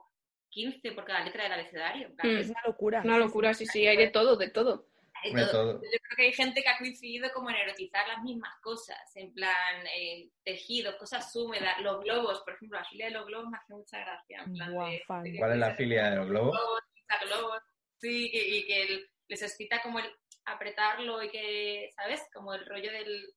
[0.50, 2.10] 15 por cada letra del abecedario.
[2.24, 2.38] Mm.
[2.38, 3.02] Es una locura.
[3.04, 4.88] Una locura, sí, sí, hay de todo, de todo.
[5.24, 5.52] hay De todo.
[5.52, 5.74] todo.
[5.84, 9.34] Yo creo que hay gente que ha coincidido como en erotizar las mismas cosas, en
[9.34, 13.58] plan eh, tejidos, cosas húmedas, los globos, por ejemplo, la filia de los globos me
[13.58, 14.44] hace mucha gracia.
[14.46, 15.24] En plan Buah, de- fan.
[15.24, 16.52] de que ¿Cuál es la filia de los globos?
[16.58, 17.62] globos, pintar globos,
[17.98, 20.06] sí, y, y que el- les excita como el
[20.46, 22.22] apretarlo y que, ¿sabes?
[22.34, 23.34] Como el rollo del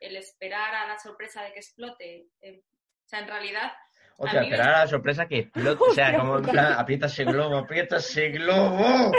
[0.00, 2.28] el esperar a la sorpresa de que explote.
[2.40, 2.62] Eh,
[3.04, 3.72] o sea, en realidad,
[4.18, 5.82] O sea, me- esperar a la sorpresa que explote.
[5.82, 9.12] O sea, como en plan, aprieta ese globo, aprieta ese globo.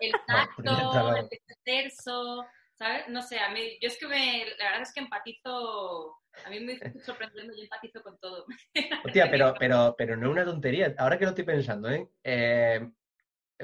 [0.00, 3.08] el tacto, el terso, ¿sabes?
[3.08, 6.60] No sé, a mí, yo es que me, la verdad es que empatizo, a mí
[6.60, 8.46] me estoy sorprendiendo, yo empatizo con todo.
[9.04, 10.94] Hostia, pero, pero, pero no es una tontería.
[10.98, 12.08] Ahora que lo estoy pensando, ¿eh?
[12.24, 12.80] Eh,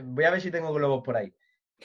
[0.02, 1.32] voy a ver si tengo globos por ahí.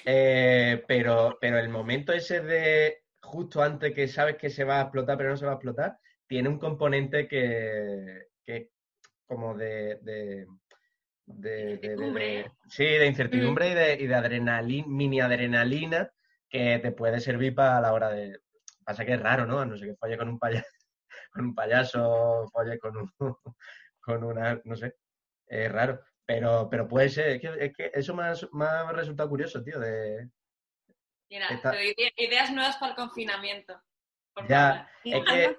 [0.05, 4.81] Eh, pero, pero el momento ese de justo antes que sabes que se va a
[4.83, 8.67] explotar, pero no se va a explotar, tiene un componente que, que es
[9.25, 10.45] como de, de,
[11.25, 12.23] de- de- de- Incertidumbre.
[12.25, 16.11] de- sí, de incertidumbre y de, y de adrenalina, mini adrenalina
[16.49, 18.39] que te puede servir para la hora de.
[18.85, 19.59] Pasa que es raro, ¿no?
[19.59, 20.67] A no sé que folle con un payaso,
[21.31, 23.09] con un payaso, folle con un,
[24.01, 24.95] con una, no sé,
[25.47, 26.01] es raro.
[26.25, 29.63] Pero, pero puede ser, es que, es que eso me ha, me ha resultado curioso,
[29.63, 30.29] tío, de,
[31.33, 33.81] Mira, te doy ideas nuevas para el confinamiento.
[34.35, 34.87] Por Ya.
[35.03, 35.57] Es que,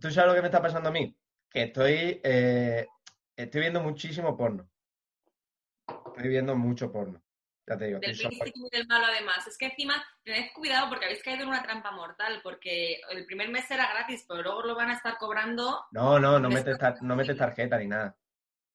[0.00, 1.14] ¿tú sabes lo que me está pasando a mí?
[1.50, 2.86] Que estoy, eh,
[3.36, 4.66] estoy viendo muchísimo porno.
[5.86, 7.22] Estoy viendo mucho porno.
[7.68, 9.46] Ya te digo, Del príncipe y del malo además.
[9.46, 13.50] Es que encima tened cuidado porque habéis caído en una trampa mortal, porque el primer
[13.50, 16.72] mes era gratis, pero luego lo van a estar cobrando, No, no, no Me metes,
[16.74, 18.16] está- tar- no metes tarjeta ni nada.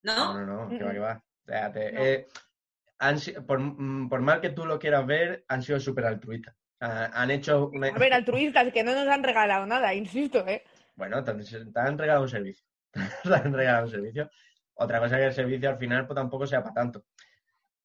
[0.04, 0.46] No, ¿no?
[0.46, 1.24] no, no, que va, que va.
[1.44, 2.02] O sea, te- No.
[2.04, 2.28] eh,
[3.02, 6.56] han por, mm, por mal que tú lo quieras ver, han sido súper altruistas.
[6.80, 7.88] Sea, han hecho una...
[7.88, 10.64] A ver, altruistas que no nos han regalado nada, insisto, ¿eh?
[10.96, 12.66] Bueno, te, te han regalado un servicio.
[13.24, 14.30] te han regalado un servicio.
[14.76, 17.06] Otra cosa es que el servicio al final pues tampoco sea para tanto.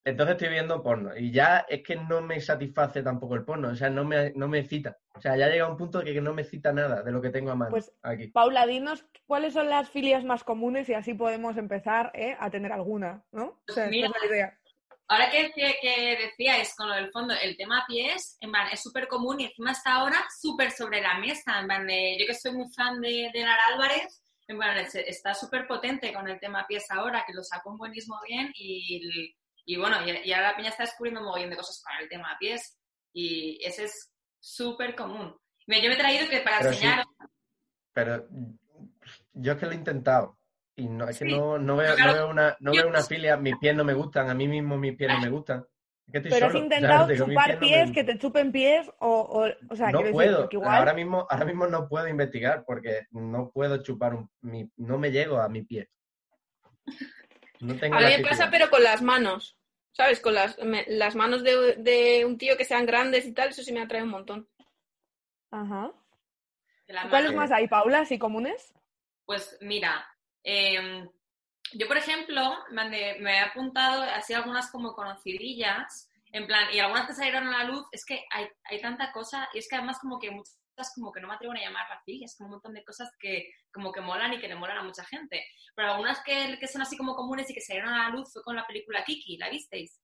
[0.04, 3.74] Entonces estoy viendo porno y ya es que no me satisface tampoco el porno, o
[3.74, 4.96] sea, no me, no me cita.
[5.14, 7.30] O sea, ya llega un punto de que no me cita nada de lo que
[7.30, 8.28] tengo a mano Pues- aquí.
[8.28, 12.36] Paula, dinos cuáles son las filias más comunes y así podemos empezar ¿eh?
[12.38, 13.60] a tener alguna, ¿no?
[13.68, 14.58] O sea, esta es la idea.
[15.08, 18.82] Ahora que, que, que decíais con lo del fondo, el tema pies, en plan, es
[18.82, 21.60] súper común y encima está ahora súper sobre la mesa.
[21.60, 24.94] En plan, de- yo que soy muy fan de, de Lara Álvarez, en plan, es-
[24.96, 29.32] está súper potente con el tema pies ahora, que lo sacó un buenismo bien y,
[29.64, 32.08] y bueno, y, y ahora la peña está descubriendo un mogollón de cosas con el
[32.08, 32.76] tema pies
[33.12, 35.36] y ese es súper común.
[35.68, 36.76] Mira, yo me he traído que para Pero sí.
[36.84, 37.04] enseñar,
[37.92, 38.26] Pero
[39.34, 40.38] yo es que lo he intentado
[40.76, 41.32] y no, es que Sí.
[41.36, 42.10] no, no veo, Claro.
[42.12, 44.76] no veo una, no veo una filia, mis pies no me gustan, a mí mismo
[44.76, 45.64] mis pies no me gustan.
[46.06, 47.06] Es que estoy Pero has solo, intentado.
[47.08, 49.98] Digo, mis chupar pies no me que te chupen pies, o, o, o sea, no
[49.98, 50.76] decir, puedo, igual...
[50.76, 55.10] ahora mismo, ahora mismo no puedo investigar porque no puedo chupar un, mi, no me
[55.10, 55.88] llego a mi pie.
[57.60, 59.56] No tengo A mí me pasa, pero con las manos.
[59.92, 60.20] ¿Sabes?
[60.20, 63.62] Con las, me- las manos de, de un tío que sean grandes y tal, eso
[63.62, 64.46] sí me atrae un montón.
[65.50, 65.90] Ajá.
[67.08, 68.74] ¿Cuáles más hay, Paula, así comunes?
[69.24, 70.06] Pues mira,
[70.48, 71.08] em,
[71.72, 77.14] yo por ejemplo me, he apuntado así algunas como conocidillas, en plan, y algunas que
[77.14, 80.18] salieron a la luz, es que hay, hay tanta cosa, y es que además como
[80.20, 83.10] que muchas como que no me atrevo a llamar filias, como un montón de cosas
[83.18, 85.44] que como que molan y que le molan a mucha gente.
[85.74, 88.42] Pero algunas que, que son así como comunes y que salieron a la luz fue
[88.42, 90.00] con la película Kiki, ¿la visteis?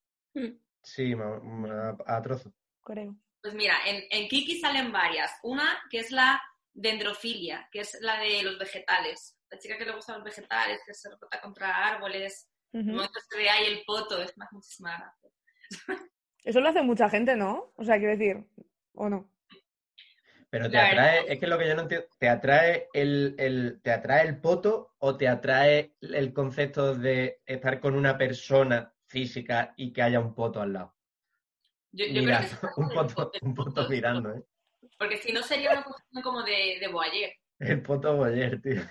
[0.82, 2.52] Sí, ma- ma- a, trozo.
[2.82, 3.14] Creo.
[3.42, 5.30] Pues mira, en, en Kiki salen varias.
[5.42, 6.40] Una que es la
[6.72, 9.36] dendrofilia, que es la de los vegetales.
[9.52, 12.48] La chica que le gustan los vegetales, que se rebota contra árboles.
[12.72, 12.86] Ujú.
[12.86, 15.30] De momento se ve ahí el poto, es más muchísima gracia.
[16.42, 17.72] Eso lo hace mucha gente, ¿no?
[17.76, 18.44] O sea, quiero decir,
[18.94, 19.30] ¿o no?
[20.50, 21.04] Pero te La verdad.
[21.04, 24.40] atrae, es que lo que yo no entiendo, ¿te atrae el, el- te atrae el
[24.40, 30.20] poto o te atrae el concepto de estar con una persona física y que haya
[30.20, 30.94] un poto al lado?
[31.92, 34.42] Yo, yo Mira, creo que un poto, poto, un poto mirando, ¿eh?
[34.98, 37.30] Porque si no sería una cuestión como de, de voyeur.
[37.58, 38.82] El poto boyer, tío.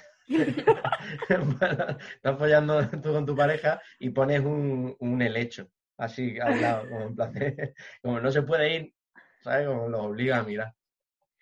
[1.30, 5.68] Estás follando tú con tu pareja y pones un, un helecho
[5.98, 8.94] así al lado, como en plan de- como no se puede ir,
[9.44, 9.68] ¿sabes?
[9.68, 10.74] Como lo obliga a mirar.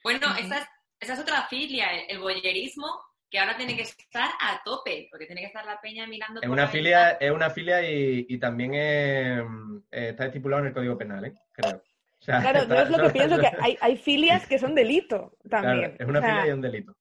[0.04, 0.67] Bueno, esa, es,
[0.99, 2.21] esa es otra filia, el, el
[3.30, 6.47] que ahora tiene que estar a tope, porque tiene que estar la peña mirando Es
[6.47, 9.39] por una la filia, es una filia y, y también es,
[9.91, 11.34] eh, está estipulado en el Código Penal, ¿eh?
[11.52, 11.78] Creo.
[11.78, 15.38] O sea, Claro, yo es lo que pienso, que hay, hay filias que son delito
[15.47, 15.95] Claro, también.
[15.99, 16.95] es una O sea, filia y un delito.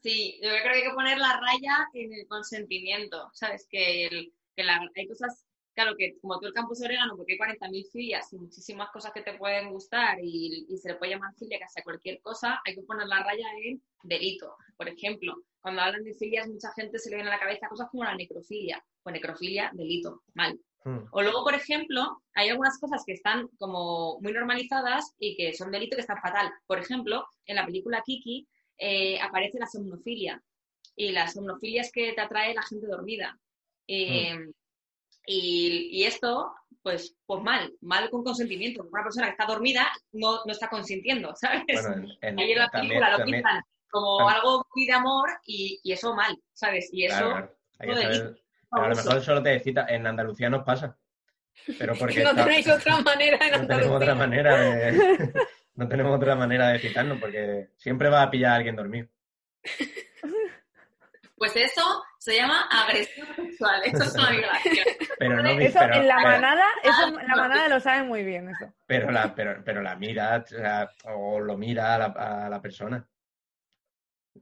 [0.00, 3.66] Sí, yo creo que hay que poner la raya en el consentimiento, ¿sabes?
[3.68, 7.38] Que, el, que la- hay cosas, claro, que como tú el campus orégano, porque hay
[7.38, 11.34] 40.000 filias y muchísimas cosas que te pueden gustar y, y se le puede llamar
[11.36, 14.56] filia casi a cualquier cosa, hay que poner la raya en delito.
[14.76, 17.88] Por ejemplo, cuando hablan de filias, mucha gente se le viene a la cabeza cosas
[17.90, 18.84] como la necrofilia.
[19.02, 20.58] Pues necrofilia, delito, mal.
[20.84, 20.98] Hmm.
[21.10, 25.72] O luego, por ejemplo, hay algunas cosas que están como muy normalizadas y que son
[25.72, 26.52] delito que están fatal.
[26.68, 28.46] Por ejemplo, en la película Kiki
[28.78, 30.42] eh, aparece la somnofilia.
[30.96, 33.38] Y la somnofilia es que te atrae la gente dormida.
[33.86, 34.36] Eh,
[35.26, 38.82] y, y esto, pues, pues mal, mal con consentimiento.
[38.90, 41.62] Una persona que está dormida no, no está consintiendo, ¿sabes?
[41.66, 44.92] Bueno, en, Ahí en la también, película lo también- pintan como también- algo muy de
[44.92, 46.88] amor y, y eso mal, ¿sabes?
[46.92, 48.36] Y eso claro, claro,
[48.70, 49.86] pero a lo mejor solo te excita.
[49.88, 50.98] En Andalucía nos pasa.
[51.78, 54.14] Pero porque no está- tenéis otra manera en no tenemos otra Andalucía.
[54.14, 55.32] manera de
[55.78, 59.08] no tenemos otra manera de excitarnos porque siempre va a pillar a alguien dormido.
[61.36, 61.82] Pues eso
[62.18, 64.86] se llama agresión sexual, eso es una violación.
[65.20, 68.24] Pero no Eso pero, en la pero- manada, eso en la manada lo sabe muy
[68.24, 68.74] bien eso.
[68.86, 72.60] pero la, pero, pero la mira, o, sea, o lo mira a la, a la
[72.60, 73.08] persona.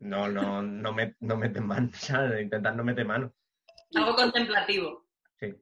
[0.00, 2.40] No, no, no, me, no mete mano, ¿sabes?
[2.42, 3.30] Intentar no meter mano.
[3.94, 5.06] Algo contemplativo.
[5.38, 5.54] Sí.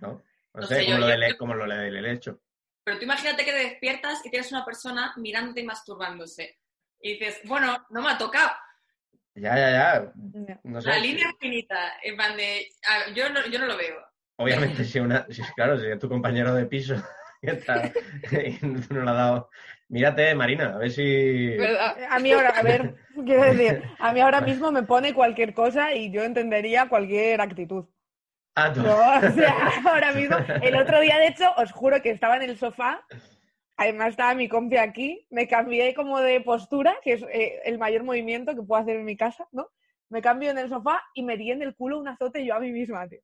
[0.00, 0.08] ¿No?
[0.52, 2.40] No, No sé, sé, como, yo- lo yo- del, como lo del helecho.
[2.86, 6.60] Pero tú imagínate que te despiertas y tienes una persona mirándote y masturbándose.
[7.00, 8.52] Y dices, bueno, no me ha tocado.
[9.34, 10.60] Ya, ya, ya.
[10.62, 10.90] No sé.
[10.90, 11.94] La línea finita.
[12.04, 13.96] En plan de, a- yo, no, yo no lo veo.
[14.36, 16.94] Obviamente, si una, si- claro, si es tu compañero de piso
[17.42, 17.90] y, está,
[18.30, 19.50] y tú no le has dado.
[19.88, 21.56] Mírate, Marina, a ver si.
[21.56, 21.96] ¿Verdad?
[22.08, 22.94] A mí ahora, a ver,
[23.26, 27.86] quiero decir, a mí ahora mismo me pone cualquier cosa y yo entendería cualquier actitud.
[28.58, 29.54] Ah, tú- No, o sea,
[29.86, 33.04] ahora mismo, el otro día, de hecho, os juro que estaba en el sofá,
[33.76, 38.02] además estaba mi compi aquí, me cambié como de postura, que es eh, el mayor
[38.04, 39.70] movimiento que puedo hacer en mi casa, ¿no?
[40.08, 42.60] Me cambio en el sofá y me di en el culo un azote yo a
[42.60, 43.20] mí misma, tío.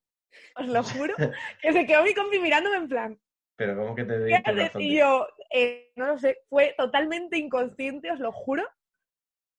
[0.57, 1.15] Os lo juro,
[1.63, 3.21] que se quedó mi compi mirándome en plan,
[3.57, 4.83] Pero ¿cómo que te azote?
[4.83, 8.69] Y yo, eh, no lo sé, fue totalmente inconsciente, os lo juro.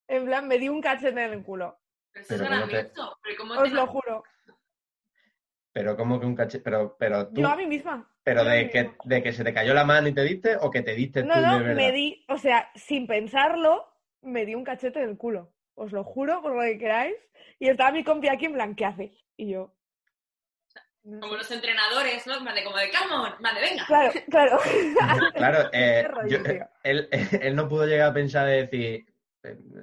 [0.08, 1.80] En plan, me di un cachete en el culo,
[2.12, 3.18] Pero eso Pero es ¿cómo te- gracioso.
[3.24, 4.24] Pero ¿cómo os te lo juro.
[5.74, 6.60] Pero ¿cómo que un caché?
[6.60, 8.08] Pero, pero tú, Yo a mí misma.
[8.24, 8.98] pero de que, misma.
[9.06, 11.34] de que se te cayó la mano y te diste o que te diste No,
[11.36, 11.76] tú no, de verdad.
[11.76, 15.52] me di, o sea, sin pensarlo, me di un cachete en el culo.
[15.76, 17.16] Os lo juro, por lo que queráis.
[17.60, 19.12] Y estaba mi compi aquí en plan, ¿qué haces?
[19.36, 19.74] Y yo.
[21.04, 22.40] Como los entrenadores, ¿no?
[22.42, 23.86] Más de como de, come on, más de venga.
[23.88, 24.60] Claro, claro.
[25.34, 26.68] Claro, eh, Qué rollo, yo- tío.
[26.84, 27.10] él,
[27.42, 29.06] él no pudo llegar a pensar de decir, eh,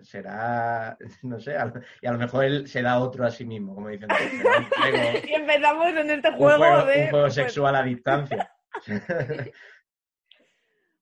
[0.02, 3.44] será, no sé, a lo- y a lo mejor él se da otro a sí
[3.44, 4.08] mismo, como dicen.
[4.10, 7.02] juego, Y empezamos en este juego, juego- de.
[7.04, 8.50] un juego pues- sexual a distancia.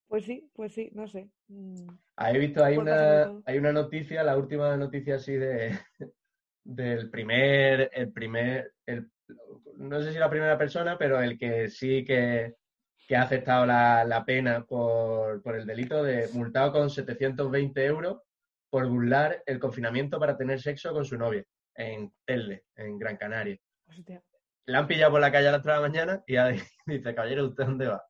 [0.09, 1.29] Pues, sí, pues sí, no sé.
[1.49, 1.87] Mm.
[2.17, 5.79] He visto, hay una, hay una noticia, la última noticia así de
[6.65, 9.11] del primer, el primer, el,
[9.77, 12.55] no sé si la primera persona, pero el que sí que,
[13.07, 18.23] que ha aceptado la, la pena por, por el delito de multado con 720 euros
[18.71, 23.57] por burlar el confinamiento para tener sexo con su novia en Telde, en Gran Canaria.
[23.87, 24.23] Hostia.
[24.67, 26.49] La han pillado por la calle a las 3 de la mañana y ya
[26.87, 28.05] dice, caballero, ¿usted dónde va?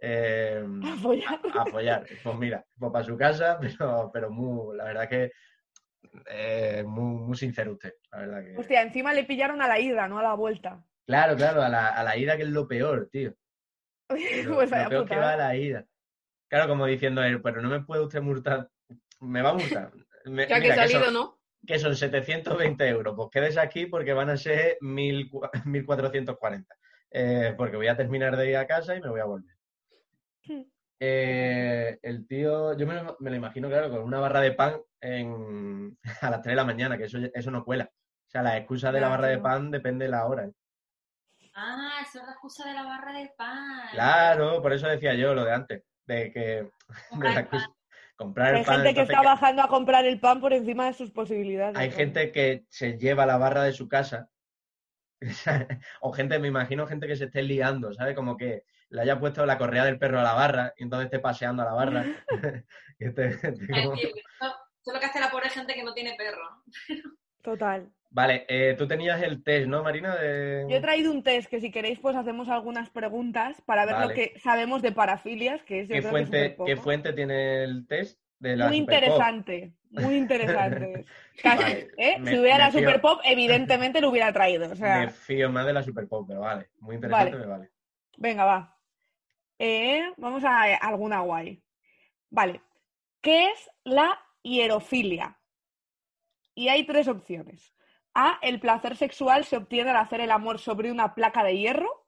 [0.00, 1.40] Eh, A follar.
[1.54, 2.06] a follar.
[2.22, 5.30] Pues mira, pues para su casa, pero, pero muy, la verdad que
[6.26, 8.56] eh, muy, muy sincero usted, la verdad que.
[8.58, 10.84] Hostia, encima le pillaron a la ida, no a la vuelta.
[11.06, 13.34] Claro, claro, a la, a la ida que es lo peor, tío.
[14.44, 15.86] Lo, pues lo que va a la ida.
[16.50, 18.68] Claro, como diciendo él, pero no me puede usted multar.
[19.22, 19.92] Me va a multar.
[20.24, 21.38] Me- Ya que he mira, salido, son, ¿no?
[21.66, 23.14] que son 720 euros.
[23.16, 26.74] Pues quédese aquí porque van a ser 1000 cua- 1440.
[27.10, 29.54] Eh, porque voy a terminar de ir a casa y me voy a volver.
[31.04, 34.80] Eh, el tío, yo me lo, me lo imagino, claro, con una barra de pan
[35.00, 37.90] en, a las 3 de la mañana, que eso, eso no cuela.
[38.26, 40.44] O sea, la excusa de la barra de pan depende de la hora.
[40.46, 40.52] ¿eh?
[41.54, 43.88] Ah, eso es la excusa de la barra de pan.
[43.92, 46.70] Claro, por eso decía yo lo de antes, de que
[47.20, 47.68] de la excusa-
[48.16, 48.76] comprar Hay el pan.
[48.76, 51.76] gente que está que- bajando a comprar el pan por encima de sus posibilidades.
[51.76, 51.96] hay ¿no?
[51.96, 54.28] gente que se lleva la barra de su casa.
[56.00, 58.14] o gente, me imagino gente que se esté liando, ¿sabes?
[58.16, 61.18] Como que le haya puesto la correa del perro a la barra y entonces esté
[61.18, 62.04] paseando a la barra.
[62.98, 63.22] Eso
[64.82, 66.64] eso es lo que hace la pobre gente que no tiene perro.
[67.42, 67.88] Total.
[68.10, 70.14] Vale, eh, tú tenías el test, ¿no, Marina?
[70.16, 70.66] De...
[70.68, 74.06] Yo he traído un test que si queréis pues hacemos algunas preguntas para ver Vale.
[74.08, 76.56] lo que sabemos de parafilias, que es yo ¿Qué, creo que fuente.
[76.66, 78.20] ¿Qué fuente tiene el test?
[78.38, 81.04] De la Muy interesante, muy interesante.
[81.42, 82.18] Casi, Vale, ¿eh?
[82.18, 84.68] me- si hubiera la Super Pop, evidentemente lo hubiera traído.
[84.70, 86.68] O sea, Me fío más de la Superpop, pero vale.
[86.80, 87.46] Muy interesante, Vale.
[87.46, 87.70] me vale.
[88.18, 88.76] venga, va.
[89.60, 91.62] Eh, vamos a alguna guay.
[92.30, 92.60] Vale.
[93.20, 95.38] ¿Qué es la hierofilia?
[96.54, 97.74] Y hay tres opciones.
[98.14, 98.38] A.
[98.42, 102.06] El placer sexual se obtiene al hacer el amor sobre una placa de hierro.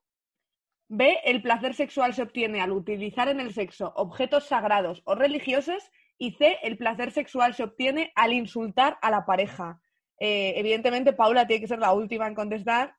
[0.88, 1.18] B.
[1.24, 5.90] El placer sexual se obtiene al utilizar en el sexo objetos sagrados o religiosos.
[6.18, 6.58] Y C.
[6.62, 9.80] El placer sexual se obtiene al insultar a la pareja.
[10.20, 12.94] Eh, evidentemente, Paula tiene que ser la última en contestar,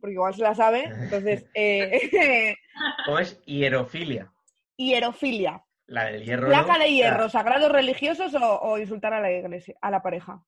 [0.00, 0.84] porque igual se la sabe.
[0.84, 2.56] Entonces, eh,
[3.06, 4.32] ¿Cómo es hierofilia?
[4.76, 5.64] hierofilia.
[5.86, 6.48] La del hierro.
[6.48, 6.84] Placa ¿no?
[6.84, 10.42] de hierro, sagrados religiosos o, o insultar a la iglesia, a la pareja.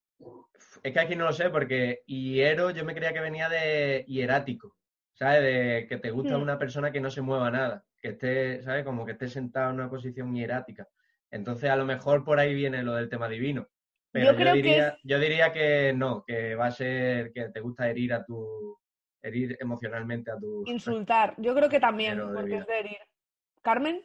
[0.82, 4.76] Es que aquí no lo sé, porque hiero yo me creía que venía de hierático.
[5.14, 5.42] ¿Sabes?
[5.42, 6.42] De que te gusta Hmm.
[6.42, 7.84] una persona que no se mueva nada.
[8.00, 8.84] Que esté, ¿sabes?
[8.84, 10.88] Como que esté sentado en una posición hierática.
[11.30, 13.68] Entonces, a lo mejor por ahí viene lo del tema divino.
[14.10, 17.60] Pero Yo que diría, es- yo diría que no, que va a ser que te
[17.60, 18.76] gusta herir a tu.
[19.22, 20.64] herir emocionalmente a tu.
[20.66, 21.34] Insultar.
[21.38, 22.98] Yo creo que también, porque es de herir.
[23.62, 24.04] ¿Carmen?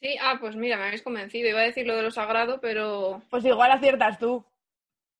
[0.00, 1.48] Sí, ah, pues mira, me habéis convencido.
[1.50, 3.20] Iba a decir lo de lo sagrado, pero.
[3.28, 4.44] Pues igual aciertas tú.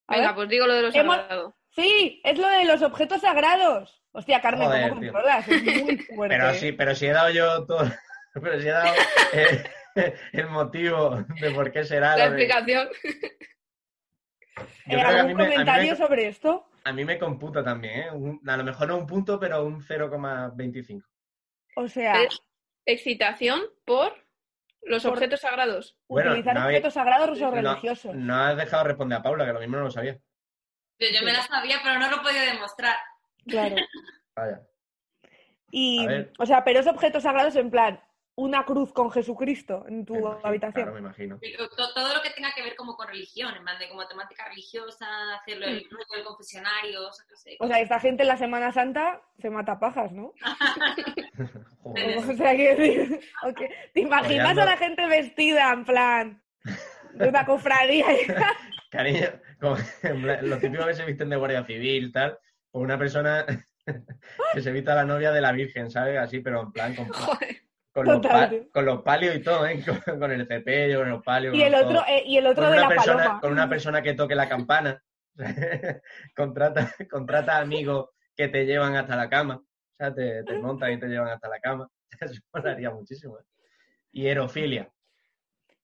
[0.09, 0.35] A Venga, ver.
[0.35, 1.55] pues digo lo de lo Hemos- sagrado.
[1.71, 4.03] Sí, es lo de los objetos sagrados.
[4.11, 5.13] Hostia, Carmen, Joder, ¿cómo tío.
[5.13, 5.47] controlas?
[5.47, 6.35] Es muy fuerte.
[6.37, 7.83] Pero sí, pero si he dado yo todo.
[8.33, 8.93] Pero si he dado
[9.33, 12.15] eh, el motivo de por qué será.
[12.15, 12.87] La de- explicación.
[14.85, 16.69] Yo Eh, ¿Algún me- me- comentario sobre esto?
[16.83, 18.11] A mí me computa también, ¿eh?
[18.11, 21.03] Un- a lo mejor no un punto, pero un 0,25.
[21.75, 22.39] O sea, Es
[22.85, 24.13] excitación por
[24.83, 25.97] los Por- objetos sagrados.
[26.07, 28.15] Bueno, utilizar no objetos sagrados o religiosos.
[28.15, 30.13] no has dejado responder a Paula, que lo mismo no lo sabía.
[30.99, 32.95] Yo, yo me la sabía, pero no lo he podido demostrar.
[33.47, 33.75] Claro.
[34.35, 34.61] Vaya.
[35.71, 36.05] Y,
[36.39, 38.01] o sea, pero es objetos sagrados en plan,
[38.39, 40.83] una cruz con Jesucristo en tu Me imagino, habitación.
[40.85, 41.37] Claro, me imagino.
[41.41, 44.47] Pero Todo lo que tenga que ver como con religión, en plan de como temática
[44.47, 47.57] religiosa, hacerlo el rollo del confesionario, o sea, no sé.
[47.59, 50.33] O sea, esta gente en la Semana Santa se mata pajas, ¿no?
[51.83, 53.19] O sea, quiero decir.
[53.93, 56.43] ¿te imaginas a la gente vestida en plan
[57.13, 58.05] de una cofradía?
[58.89, 59.75] Cariño, como
[60.59, 62.37] típicos que se visten de guardia civil, tal,
[62.71, 63.45] o una persona
[64.53, 66.17] que se vista la novia de la Virgen, ¿sabes?
[66.17, 67.68] Así, pero en plan con, Joder.
[67.91, 68.21] Con, los,
[68.71, 69.83] con los palios y todo, ¿eh?
[70.05, 71.55] Con, con el cepillo, con los palios.
[71.55, 73.41] Y el otro, eh, y el otro con de la persona, paloma.
[73.41, 75.03] con una persona que toque la campana.
[76.35, 79.55] contrata, contrata amigos que te llevan hasta la cama.
[79.55, 81.89] O sea, te, te montan y te llevan hasta la cama.
[82.19, 83.39] Eso molaría muchísimo.
[83.39, 83.43] ¿eh?
[84.11, 84.89] Hierofilia.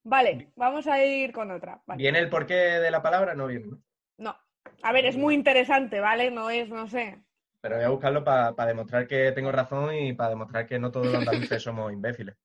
[0.04, 1.82] Vale, vamos a ir con otra.
[1.86, 1.98] Vale.
[1.98, 3.34] ¿Viene el porqué de la palabra?
[3.34, 3.82] No viene, ¿no?
[4.18, 4.38] No.
[4.84, 6.30] A ver, es muy interesante, ¿vale?
[6.32, 7.20] No es, no sé.
[7.66, 11.08] Pero voy a buscarlo para demostrar que tengo razón y para demostrar que no todos
[11.08, 12.36] los andaluces somos imbéciles.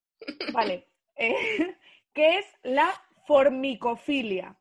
[0.51, 0.89] Vale.
[1.15, 1.35] Eh,
[2.15, 2.89] ¿Qué es la
[3.27, 4.57] formicofilia?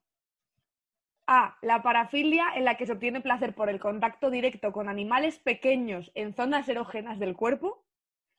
[1.28, 1.58] A.
[1.62, 6.12] La parafilia en la que se obtiene placer por el contacto directo con animales pequeños
[6.14, 7.86] en zonas erógenas del cuerpo.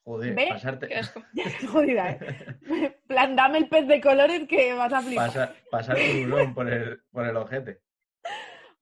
[0.05, 0.35] Joder.
[0.35, 1.11] Qué pasarte, es
[1.73, 2.99] jodida, ¿eh?
[3.07, 5.29] plan, dame el pez de colores que vas a flipar.
[5.29, 7.81] pasa- pasar tu burlón por el, por el ojete.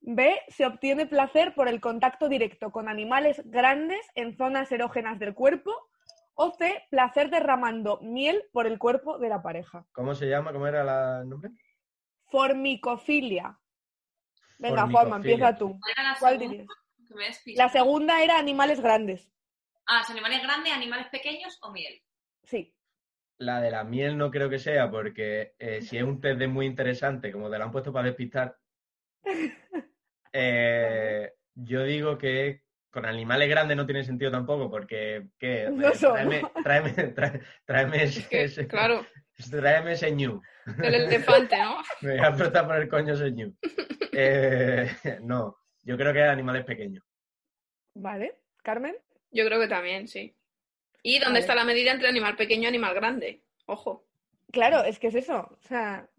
[0.01, 0.39] B.
[0.47, 5.71] Se obtiene placer por el contacto directo con animales grandes en zonas erógenas del cuerpo.
[6.41, 6.85] O C.
[6.89, 9.85] Placer derramando miel por el cuerpo de la pareja.
[9.91, 10.53] ¿Cómo se llama?
[10.53, 11.51] ¿Cómo era la- el nombre?
[12.31, 13.59] Formicofilia.
[14.57, 15.33] Venga, Juanma, Formicofilia.
[15.33, 15.79] empieza tú.
[15.79, 16.63] ¿Cuál era la ¿Cuál segunda?
[17.09, 17.57] dirías?
[17.57, 19.29] La segunda era animales grandes.
[19.87, 22.01] Ah, ¿son animales grandes, animales pequeños o miel?
[22.43, 22.73] Sí.
[23.39, 26.47] La de la miel no creo que sea, porque eh, si es un test de
[26.47, 28.57] muy interesante, como te lo han puesto para despistar,
[30.33, 35.69] eh, yo digo que con animales grandes no tiene sentido tampoco, porque ¿qué?
[35.71, 39.05] No Eh, tráeme, tráeme, trae- tráeme ese, Que, ese- claro,
[39.51, 40.41] tráeme ese ñu.
[40.83, 41.77] el elefante, ¿no?
[42.01, 43.55] Me voy a frotar por el coño ese ñu.
[44.11, 44.89] Eh,
[45.21, 47.03] no, yo creo que es animales pequeños.
[47.95, 48.35] Vale.
[48.63, 48.95] Carmen.
[49.31, 50.35] Yo creo que también, sí.
[51.03, 51.39] ¿Y dónde Vale.
[51.39, 53.43] está la medida entre animal pequeño y animal grande?
[53.67, 54.05] Ojo.
[54.51, 55.47] Claro, es que es eso.
[55.51, 56.09] O sea,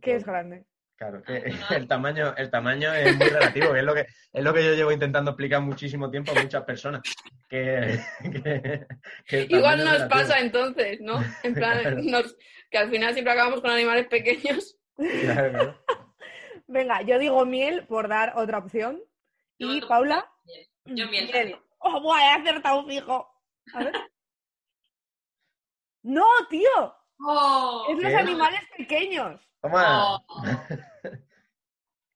[0.00, 0.64] ¿qué es grande?
[1.02, 1.76] Claro, que Ah, no.
[1.76, 4.74] el tamaño, el tamaño es muy relativo, que es lo que, es lo que yo
[4.74, 7.02] llevo intentando explicar muchísimo tiempo a muchas personas.
[7.48, 8.86] Que, que-
[9.26, 10.08] que el Igual nos relativo.
[10.20, 11.20] pasa entonces, ¿no?
[11.42, 11.98] En plan, Claro.
[12.02, 12.36] nos-
[12.70, 14.76] que al final siempre acabamos con animales pequeños.
[14.96, 15.84] Claro, claro.
[16.68, 19.00] Venga, yo digo miel por dar otra opción.
[19.58, 20.68] Yo Y Paula, miel.
[20.98, 21.30] Yo miel.
[21.32, 21.56] miel.
[21.78, 23.28] Oh, buah, he acertado fijo.
[23.74, 23.92] A ver.
[26.04, 26.94] No, tío,
[27.24, 27.86] ¡Oh!
[27.90, 29.40] es los animales pequeños.
[29.60, 30.16] Toma.
[30.16, 30.24] Oh.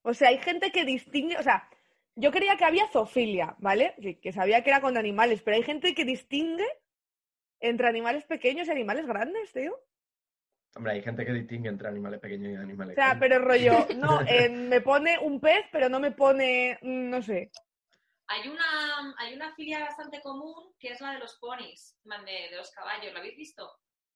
[0.06, 1.68] O sea, hay gente que distingue, o sea,
[2.14, 3.96] yo creía que había zoofilia, ¿vale?
[4.00, 6.64] Que, que sabía que era con animales, pero hay gente que distingue
[7.58, 9.76] entre animales pequeños y animales grandes, tío.
[10.76, 13.28] Hombre, hay gente que distingue entre animales pequeños y O animales sea, grandes.
[13.28, 17.50] pero rollo, no, eh, me pone un pez, pero no me pone, mm, no sé.
[18.28, 22.70] Hay una, hay una filia bastante común que es la de los ponis, de los
[22.70, 23.12] caballos.
[23.12, 23.68] ¿Lo habéis visto?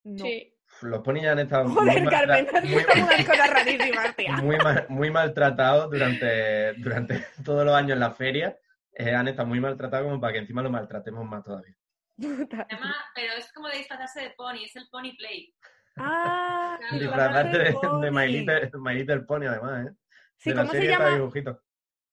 [0.05, 0.24] No.
[0.24, 0.55] Sí.
[0.82, 7.26] Los ponis han estado muy, Joder, maltra- Carmen, muy- muy mal- muy maltratados durante, durante
[7.44, 8.57] todos los años en la feria.
[8.92, 11.74] Eh, han estado muy maltratados como para que encima los maltratemos más todavía.
[12.18, 15.55] Se pero es como de disfrazarse de pony, es el pony play.
[15.96, 16.98] Ah, Claro.
[16.98, 17.64] Disfrazarte de,
[18.03, 18.11] de.
[18.11, 19.94] My, Little, My Little Pony, además, ¿eh?
[20.36, 21.18] Sí, de la ¿cómo se serie para llama?
[21.18, 21.59] dibujitos.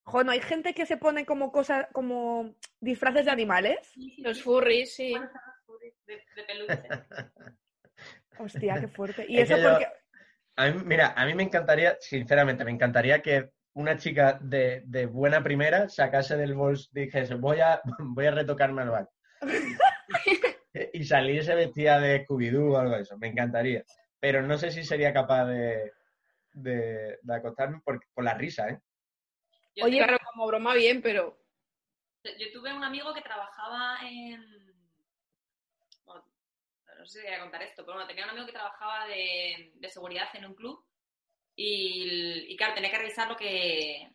[0.04, 3.78] Jo, no, hay gente que se pone como cosas, como disfraces de animales.
[3.94, 5.12] Sí, sí, Los furries, sí.
[5.12, 6.84] Bueno, los furries De, de peluche.
[8.40, 9.26] Hostia, qué fuerte.
[9.28, 9.88] Y Es eso yo- porque.
[10.60, 15.06] A mí, mira, a mí me encantaría, sinceramente, me encantaría que una chica de, de
[15.06, 19.08] buena primera sacase del bolso, dijese, voy a, voy a retocarme al baño.
[20.94, 23.18] y saliese vestida de Scooby-Doo o algo de eso.
[23.20, 23.84] Me encantaría.
[24.20, 25.92] Pero no sé si sería capaz de,
[26.54, 28.80] de, de acostarme por, por la risa, ¿eh?
[29.76, 31.38] Yo, Oye, Claro, como broma bien, pero
[32.24, 34.44] yo tuve un amigo que trabajaba en.
[37.08, 39.72] No sé si voy a contar esto, pero bueno, tenía un amigo que trabajaba de,
[39.76, 40.84] de seguridad en un club
[41.56, 44.10] y, y, claro, tenía que revisar lo que,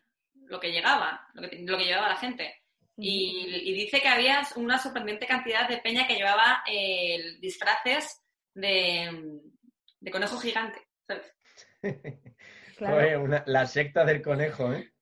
[0.45, 2.61] lo que llegaba, lo que, lo que llevaba la gente.
[2.95, 8.21] Y, y dice que había una sorprendente cantidad de peña que llevaba eh, disfraces
[8.53, 9.39] de,
[9.99, 10.79] de conejo gigante.
[11.07, 11.35] ¿sabes?
[12.77, 13.21] Claro.
[13.23, 14.93] Una- la secta del conejo, ¿eh?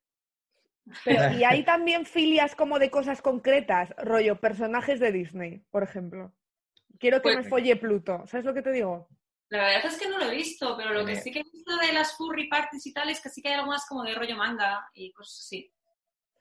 [1.04, 6.34] Pero, y hay también filias como de cosas concretas, rollo personajes de Disney, por ejemplo.
[7.02, 8.22] Quiero que Pues- me folle Pluto.
[8.28, 9.08] ¿Sabes lo que te digo?
[9.48, 11.76] La verdad es que no lo he visto, pero lo que sí que he visto
[11.76, 14.36] de las furry parties y tal es que sí que hay algunas como de rollo
[14.36, 15.70] manga y cosas así.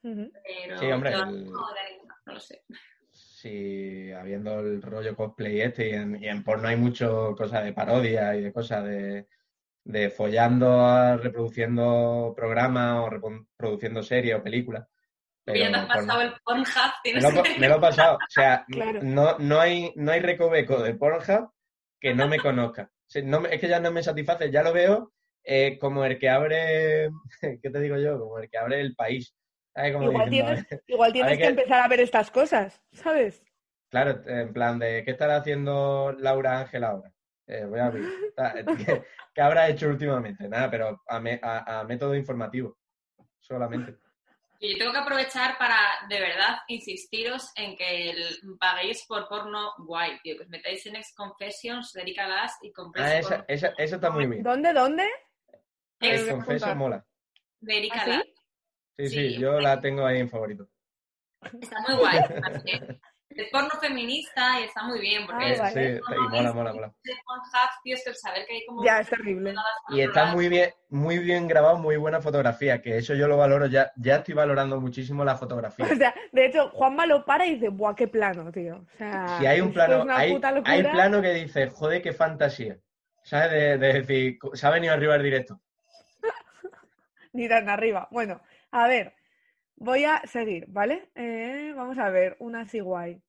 [0.02, 2.64] Pero Sí, hombre, yo el- no lo sé.
[3.12, 7.74] Sí, habiendo el rollo cosplay este y en, y en porno hay mucho cosa de
[7.74, 9.28] parodia y de cosas de,
[9.84, 14.88] de follando, reproduciendo programas o reproduciendo series o películas.
[15.54, 17.76] Que ya te has porno- pasado el Pornhub, Me lo, he pa- que- me lo
[17.76, 18.16] he pasado.
[18.16, 19.00] O sea, Claro.
[19.04, 21.52] no, no, hay, no hay recoveco de Pornhub
[22.00, 22.84] que no me conozca.
[22.92, 25.12] O sea, no me- es que ya no me satisface, ya lo veo
[25.44, 27.10] eh, como el que abre,
[27.62, 28.20] ¿qué te digo yo?
[28.20, 29.34] Como el que abre el país.
[29.76, 33.44] Igual diciendo, tienes, igual tienes ver que qué- empezar a ver estas cosas, ¿sabes?
[33.90, 37.12] Claro, en plan de, ¿qué estará haciendo Laura Ángel ahora?
[37.48, 38.04] Eh, voy a ver.
[38.36, 40.48] Ta- ¿Qué, qué habrá hecho últimamente?
[40.48, 42.78] Nada, pero a, me- a- a método informativo,
[43.40, 43.96] solamente.
[44.64, 45.76] Y yo tengo que aprovechar para,
[46.08, 50.38] de verdad, insistiros en que el- paguéis por porno guay, tío.
[50.38, 53.96] Que os metáis en Ex Confessions, de Erika Lass y compréis Ah, esa, esa, eso
[53.96, 54.44] está muy bien.
[54.44, 55.10] ¿Dónde, dónde?
[56.00, 56.76] Ex apuntar.
[56.76, 57.06] mola.
[57.60, 58.34] de Erika ¿Ah, sí?
[59.00, 59.40] Sí, sí, Sí.
[59.40, 60.68] yo la tengo ahí en favorito.
[61.60, 62.20] Está muy guay.
[62.44, 63.00] así que
[63.42, 65.26] Es porno feminista y está muy bien.
[65.26, 65.96] Porque es vale.
[65.98, 66.94] Sí, y mola, mola, mola.
[67.04, 68.84] de Pornhub, tío, es el saber que hay como...
[68.84, 69.54] Ya, es terrible.
[69.90, 73.66] Y está muy bien, muy bien grabado, muy buena fotografía, que eso yo lo valoro
[73.68, 75.86] ya, ya estoy valorando muchísimo la fotografía.
[75.86, 78.78] O sea, de hecho, Juanma lo para y dice, ¡buah, qué plano, tío!
[78.78, 80.74] O sea, Si hay un plano, es una hay, puta locura.
[80.74, 82.78] hay plano que dice, joder, qué fantasía.
[83.24, 83.52] ¿Sabes?
[83.52, 85.62] De, de decir, se ha venido arriba el directo.
[87.34, 88.08] Ni tan arriba.
[88.12, 89.14] Bueno, a ver,
[89.76, 91.10] voy a seguir, ¿vale?
[91.16, 93.22] Eh, vamos a ver, una así guay.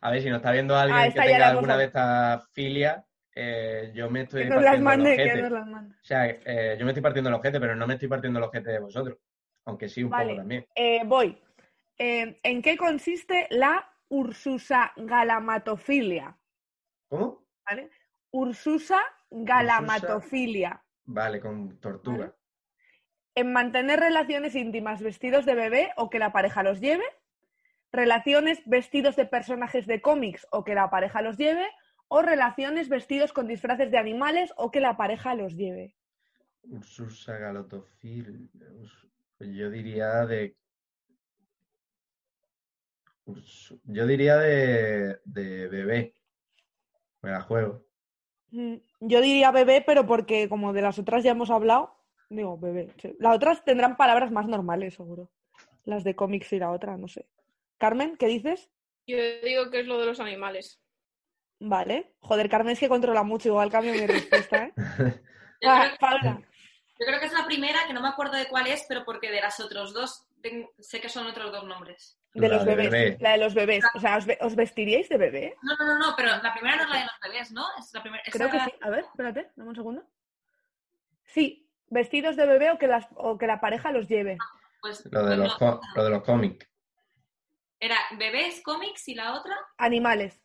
[0.00, 3.04] A ver, si nos está viendo alguien Ah, que tenga alguna de estas filias,
[3.34, 5.50] eh, yo me estoy Que las partiendo el mande, que ojete.
[5.50, 5.94] las mande.
[5.94, 8.44] O sea, eh, yo me estoy partiendo el ojete, pero no me estoy partiendo el
[8.44, 9.18] ojete de vosotros.
[9.64, 10.26] Aunque sí, un Vale.
[10.30, 10.66] poco también.
[10.74, 11.40] Eh, voy.
[11.98, 16.38] ¿En qué consiste la Ursusa galamatofilia?
[17.08, 17.46] ¿Cómo?
[17.68, 17.90] ¿Vale?
[18.30, 19.00] Ursusa
[19.30, 20.84] galamatofilia.
[21.04, 22.18] Vale, con tortuga.
[22.26, 22.32] Vale.
[23.34, 27.04] En mantener relaciones íntimas vestidos de bebé o que la pareja los lleve.
[27.92, 31.66] Relaciones vestidos de personajes de cómics o que la pareja los lleve.
[32.08, 35.96] O relaciones vestidos con disfraces de animales o que la pareja los lleve.
[36.62, 38.48] Ursusa galotofil.
[39.40, 40.56] Yo diría de.
[43.84, 46.14] Yo diría de, de bebé.
[47.22, 47.84] Me la juego.
[48.52, 51.96] Mm, Yo diría bebé, pero porque como de las otras ya hemos hablado,
[52.30, 52.92] digo bebé.
[53.18, 55.28] Las otras tendrán palabras más normales, seguro.
[55.84, 57.26] Las de cómics y la otra, no sé.
[57.78, 58.70] Carmen, ¿qué dices?
[59.06, 60.80] Yo digo que es lo de los animales.
[61.58, 62.14] Vale.
[62.20, 64.72] Joder, Carmen es que controla mucho, igual cambio mi respuesta, ¿eh?
[65.60, 66.40] Yo Ah, creo, que, Paula.
[66.98, 69.30] yo creo que es la primera, que no me acuerdo de cuál es, pero porque
[69.30, 70.26] de las otros dos
[70.80, 72.18] sé que son otros dos nombres.
[72.34, 72.90] De La los de bebés.
[72.90, 73.16] bebé.
[73.20, 73.84] La de los bebés.
[73.94, 75.56] O sea, ¿os, ve- os vestiríais de bebé?
[75.62, 77.64] No, no, no, no, pero la primera no es la de los bebés, ¿no?
[77.78, 78.70] Es la primera, Creo que sí.
[78.82, 80.02] A ver, espérate, dame un segundo.
[81.24, 84.36] Sí, vestidos de bebé o que, las, o que la pareja los lleve.
[84.82, 86.68] Pues, Lo de pues los, lo de los cómics.
[87.80, 90.40] Era bebés, cómics y la otra, Animales.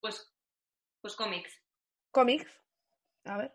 [0.00, 0.32] pues,
[1.02, 1.52] pues cómics.
[2.12, 2.46] Cómics.
[3.24, 3.54] A ver.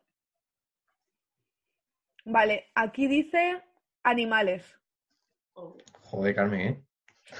[2.25, 3.63] Vale, aquí dice
[4.03, 4.63] animales.
[5.53, 5.75] Oh.
[6.01, 6.83] Joder, Carmen, ¿eh?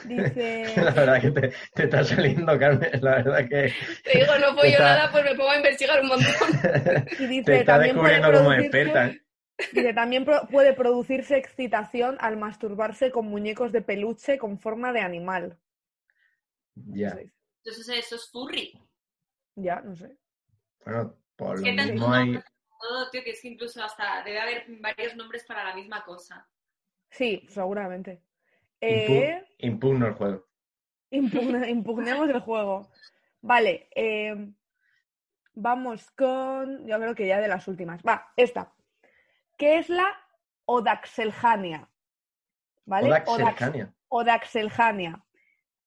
[0.06, 0.74] Dice.
[0.82, 2.90] La verdad que te, te está saliendo, Carmen.
[3.02, 6.08] La verdad que Te digo, no pollo Está- nada, pues me pongo a investigar un
[6.08, 6.26] montón.
[7.20, 9.12] Y dice, te está también puede descubriendo como experta.
[9.74, 15.02] Dice, también pro- puede producirse excitación al masturbarse con muñecos de peluche con forma de
[15.02, 15.58] animal.
[16.76, 17.18] Ya.
[17.64, 18.74] Entonces eso es furry.
[19.56, 20.18] Ya, no sé.
[20.86, 22.40] Bueno, por lo ¿Qué tal mismo hay.
[22.80, 26.50] Todo, tío, que es que incluso hasta debe haber varios nombres para la misma cosa.
[27.12, 28.24] Sí, seguramente.
[28.82, 30.48] impu- Eh, Impugno el juego.
[31.12, 32.90] impugna- impugnemos el juego.
[33.42, 34.52] Vale, eh,
[35.54, 36.88] vamos con.
[36.88, 38.02] Yo creo que ya de las últimas.
[38.02, 38.74] Va, esta.
[39.62, 40.08] ¿Qué es la
[40.66, 41.88] Odaxelhania?
[42.88, 43.10] ¿Vale?
[43.10, 43.94] Odax Odax- Serjania.
[44.08, 45.24] Odaxelhania.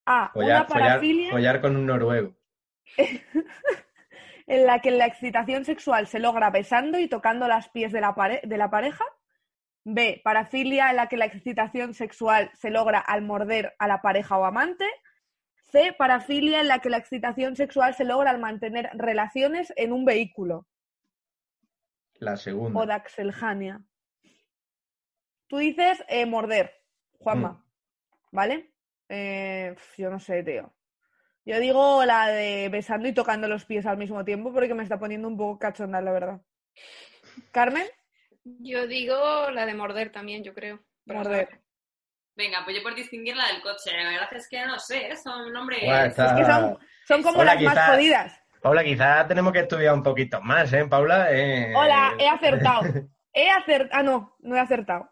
[0.07, 0.31] A.
[0.33, 2.37] Follar, una follar, parafilia follar con un noruego.
[4.47, 8.15] en la que la excitación sexual se logra besando y tocando las pies de la,
[8.15, 9.05] pare- de la pareja.
[9.83, 10.21] B.
[10.23, 14.45] Parafilia en la que la excitación sexual se logra al morder a la pareja o
[14.45, 14.87] amante.
[15.73, 15.93] C.
[15.99, 20.69] Parafilia en la que la excitación sexual se logra al mantener relaciones en un vehículo.
[22.21, 22.81] La segunda.
[22.81, 23.83] O daxelhania.
[25.49, 26.83] Tú dices eh, morder,
[27.19, 27.53] Juanma.
[27.53, 27.65] Mm.
[28.33, 28.75] ¿Vale?
[29.09, 30.75] Eh, yo no sé, tío.
[31.45, 34.99] Yo digo la de besando y tocando los pies al mismo tiempo porque me está
[34.99, 36.41] poniendo un poco cachonda, la verdad.
[37.53, 37.87] Carmen,
[38.45, 40.83] Yo digo la de morder también, yo creo.
[41.05, 41.61] Morder.
[42.37, 43.91] Venga, pues yo por distinguir la del coche.
[43.93, 45.83] La verdad es que no sé, son nombres.
[45.83, 48.44] Está- Es que son, son como Hola, las más jodidas.
[48.65, 51.27] Paula, quizás tenemos que estudiar un poquito más, ¿eh, Paula?
[51.31, 52.81] Eh, Hola, he acertado.
[53.35, 53.91] He acertado.
[53.93, 55.11] Ah, no, no he acertado.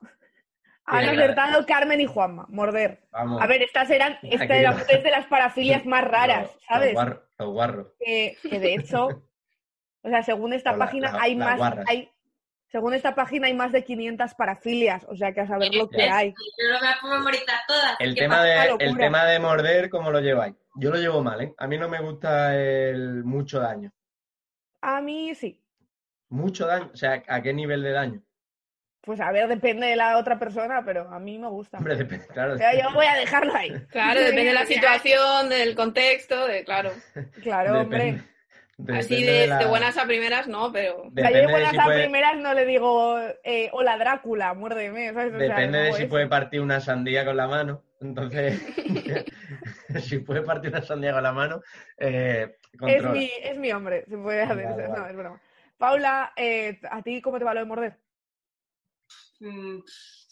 [0.86, 3.03] Han acertado Carmen y Juanma, morder.
[3.11, 3.42] Vamos.
[3.42, 6.62] A ver, estas eran, esta Aquí era lo- es de las parafilias más raras, Los-
[6.66, 6.94] ¿sabes?
[6.94, 7.20] Los guarros.
[7.38, 7.86] Los guarros.
[7.98, 9.09] que, de hecho,
[10.03, 12.11] o sea, según esta la- página la- hay más, hay,
[12.73, 16.05] según esta página hay más de 500 parafilias, o sea que a saber lo que
[16.05, 16.31] hay.
[16.31, 17.97] Yo no me todas.
[17.99, 20.55] El ¿Qué tema, de, el tema de morder, ¿cómo lo lleváis?
[20.77, 21.55] Yo lo llevo mal, ¿eh?
[21.59, 23.93] A mí no me gusta el mucho daño.
[24.81, 25.62] A mí sí.
[26.31, 26.91] Mucho daño.
[26.95, 28.23] O sea, ¿a qué nivel de daño?
[29.03, 31.77] Pues a ver, depende de la otra persona, pero a mí me gusta.
[31.77, 32.55] Hombre, depende, claro.
[32.57, 33.70] Pero yo voy a dejarlo ahí.
[33.91, 36.91] Claro, depende de la situación, del contexto, de claro.
[37.43, 38.32] Claro, hombre.
[38.89, 41.03] Así de, la- de buenas a primeras, no, pero.
[41.03, 43.97] O sea, yo de de buenas si a puede, primeras no le digo, eh, hola
[43.99, 45.12] Drácula, muérdeme.
[45.12, 45.35] ¿sabes?
[45.35, 46.11] O sea, depende de si eso.
[46.11, 47.83] puede partir una sandía con la mano.
[48.01, 48.61] Entonces,
[50.03, 51.61] si puede partir una sandía con la mano,
[51.99, 52.57] eh,
[52.87, 54.89] Es mi, es mi hombre, se puede hacer Vale.
[54.89, 55.41] No, es broma.
[55.78, 57.99] Paula, eh, ¿a ti cómo te va lo de morder?
[59.41, 59.78] Mm,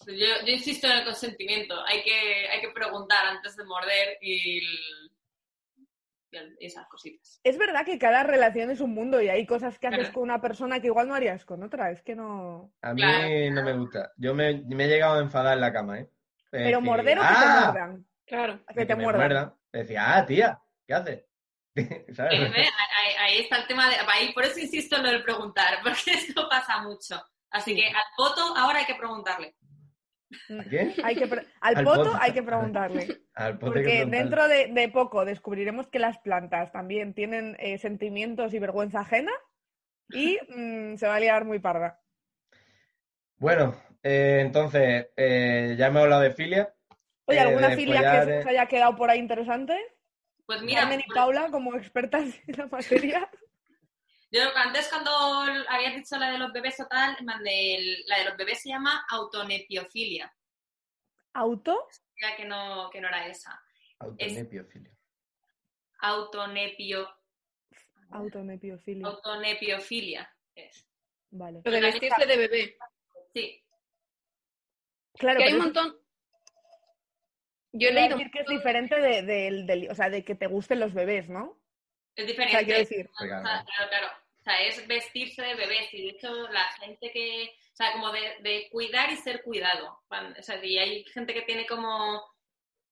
[0.07, 1.74] yo, yo insisto en el consentimiento.
[1.86, 5.11] Hay que, hay que preguntar antes de morder y, el- y el-
[6.61, 7.41] esas cositas.
[7.45, 10.14] Es verdad que cada relación es un mundo y hay cosas que haces Claro.
[10.14, 11.91] con una persona que igual no harías con otra.
[11.91, 12.72] Es que no.
[12.83, 14.12] A mí Claro, no me gusta.
[14.16, 16.11] Yo me, me he llegado a enfadar en la cama, ¿eh?
[16.51, 17.41] Pero decir, morder o que ¡ah!
[17.41, 18.07] te muerdan.
[18.26, 18.64] Claro.
[18.74, 19.55] Que te muerdan.
[19.72, 21.24] Decía, ah, tía, ¿qué haces?
[22.14, 22.33] ¿Sabes?
[22.41, 22.68] Eh,
[23.20, 23.97] ahí está el tema de.
[24.09, 27.22] Ahí, por eso insisto en lo del preguntar, porque esto pasa mucho.
[27.51, 29.57] Así que al foto ahora hay que preguntarle.
[30.59, 30.95] ¿A quién?
[31.03, 32.18] Hay que Al, Al poto poto.
[32.20, 33.09] hay que preguntarle.
[33.35, 34.18] Al pote que Porque preguntarle.
[34.18, 39.33] dentro de, de poco descubriremos que las plantas también tienen eh, sentimientos y vergüenza ajena
[40.09, 42.01] y mm, se va a liar muy parda.
[43.39, 46.74] Bueno, eh, entonces, eh, ya hemos hablado de filia.
[47.26, 49.76] Oye, Eh, ¿alguna filia follar, que os haya quedado por ahí interesante?
[50.47, 53.31] Pues mira, Carmen y Paula, como expertas en la materia.
[54.33, 55.11] Yo antes cuando
[55.68, 60.33] habías dicho la de los bebés o tal, la de los bebés se llama autonepiofilia.
[61.35, 61.89] ¿Auto?
[62.20, 63.61] Ya que no, que no era esa.
[63.99, 64.91] Autonepiofilia.
[66.01, 67.09] Autonepio,
[68.11, 69.07] Autonepiofilia.
[69.07, 70.87] autonepiofilia es.
[71.31, 71.61] Vale.
[71.64, 72.78] Lo de vestirse de bebé.
[73.35, 73.62] Sí,
[75.14, 75.97] Claro, Que hay un es- montón.
[77.72, 78.16] Yo he quiero leído.
[78.16, 81.28] decir que es diferente de, del- del- o sea, de que te gusten los bebés,
[81.28, 81.59] ¿no?
[82.16, 82.56] Es O diferente.
[82.56, 84.08] sea, quiero decir, O sea, claro, claro.
[84.38, 85.92] O sea, es vestirse de bebés.
[85.92, 87.50] Y de hecho, la gente que.
[87.72, 90.00] O sea, como de, de cuidar y ser cuidado.
[90.08, 92.22] O sea, y hay gente que tiene como.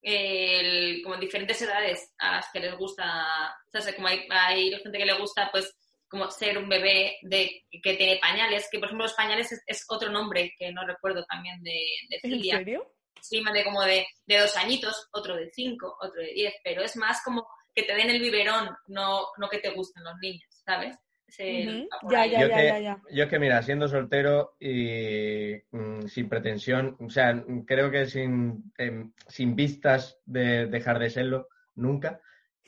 [0.02, 3.56] el- como diferentes edades a las que les gusta.
[3.74, 5.74] O sea, como hay, hay gente que le gusta, pues,
[6.08, 8.68] como ser un bebé de, que tiene pañales.
[8.70, 12.16] Que, por ejemplo, los pañales es, es otro nombre que no recuerdo también de, de
[12.22, 12.94] ¿En filia serio?
[13.20, 16.82] sí, más de como de, de dos añitos, otro de cinco, otro de diez, pero
[16.82, 17.46] es más como
[17.80, 20.96] que te den el biberón, no, no que te gusten los niños, ¿sabes?
[21.38, 23.02] El- Ya, ya, yo, ya, que, ya, ya.
[23.12, 28.72] yo es que, mira, siendo soltero y mm, sin pretensión, o sea, creo que sin,
[28.78, 32.20] em, sin vistas de dejar de serlo, nunca.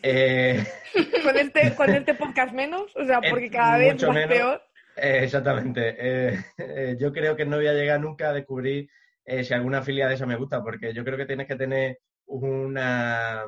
[0.02, 0.62] eh,
[1.24, 4.28] Con este, con este podcast menos, o sea, porque cada vez mucho menos.
[4.36, 4.62] peor.
[4.96, 5.96] eh, exactamente.
[5.98, 8.88] eh, eh, yo creo que no voy a llegar nunca a descubrir
[9.24, 11.98] eh, si alguna filia de esa me gusta, porque yo creo que tienes que tener
[12.26, 13.44] una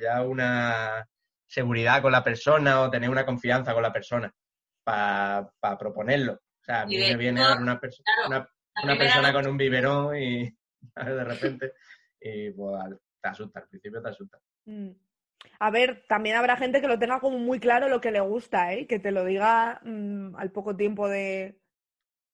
[0.00, 1.06] ya una
[1.46, 4.32] seguridad con la persona o tener una confianza con la persona
[4.84, 6.34] para proponerlo.
[6.34, 8.48] O sea, a mí me viene una, perso- claro,
[8.82, 10.44] una, persona con un biberón y
[10.96, 11.72] de repente
[12.20, 14.38] y pues te asusta, al principio te asusta.
[14.66, 14.90] Mm.
[15.60, 18.72] A ver, también habrá gente que lo tenga como muy claro lo que le gusta,
[18.72, 18.86] ¿eh?
[18.86, 21.60] Que te lo diga mm, al poco tiempo de,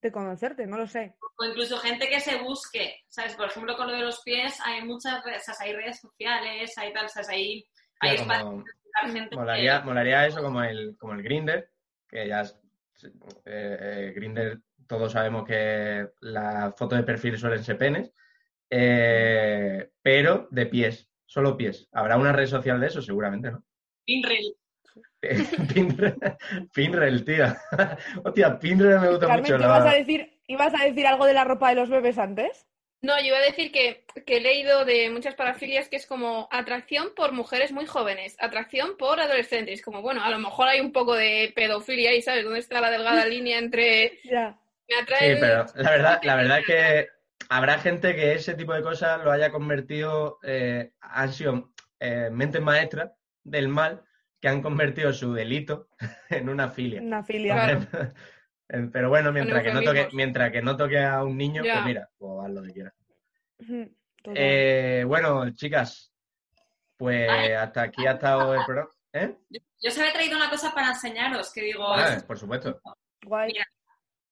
[0.05, 1.15] de conocerte, no lo sé.
[1.37, 3.35] O incluso gente que se busque, ¿sabes?
[3.35, 6.77] Por ejemplo, con lo de los pies hay muchas redes, o sea, hay redes sociales,
[6.77, 7.29] hay tal, ¿sabes?
[7.29, 7.65] Hay,
[7.99, 11.69] hay Claro, espacios como- para gente que- Molaría, molaría eso como el, como el Grinder,
[12.07, 12.57] que ya es-
[13.03, 13.11] eh,
[13.45, 18.11] eh, Grinder todos sabemos que las fotos de perfil suelen ser penes,
[18.69, 21.89] eh, pero de pies, solo pies.
[21.91, 23.01] ¿Habrá una red social de eso?
[23.01, 23.63] Seguramente, ¿no?
[24.05, 24.55] Pinrel.
[25.73, 26.15] Pinrel,
[26.73, 27.45] Pinrel, tío.
[28.23, 29.55] Hostia, Pinrel me gusta Carmen, mucho.
[29.55, 32.17] ¿tú la- ibas a decir, ibas a decir algo de la ropa de los bebés
[32.17, 32.65] antes?
[33.01, 36.47] No, yo iba a decir que, que he leído de muchas parafilias que es como
[36.51, 39.83] atracción por mujeres muy jóvenes, atracción por adolescentes.
[39.83, 42.43] Como, bueno, a lo mejor hay un poco de pedofilia ahí, ¿sabes?
[42.43, 44.57] ¿Dónde está la delgada línea entre Ya.
[44.89, 47.07] me Sí, atraen pero la verdad, la verdad es que
[47.49, 52.61] habrá gente que ese tipo de cosas lo haya convertido, eh, han sido eh, mentes
[52.61, 53.11] maestras
[53.43, 54.03] del mal
[54.45, 55.89] que han convertido su delito
[56.29, 57.01] en una filia.
[57.01, 57.53] Una filia.
[57.55, 58.13] Claro.
[58.93, 60.13] Pero bueno, mientras que, no toque, eufemismos.
[60.13, 61.73] mientra que no toque a un niño, Ya.
[61.73, 62.93] pues mira, pues haz lo que quieras.
[64.35, 66.11] Eh, bueno, chicas,
[66.95, 67.27] pues
[67.57, 68.89] hasta aquí ha estado el programa.
[69.13, 69.35] ¿Eh?
[69.49, 72.79] Yo os había traído una cosa para enseñaros, que digo, Vale, es- por supuesto.
[73.23, 73.51] Guay.
[73.53, 73.65] mira,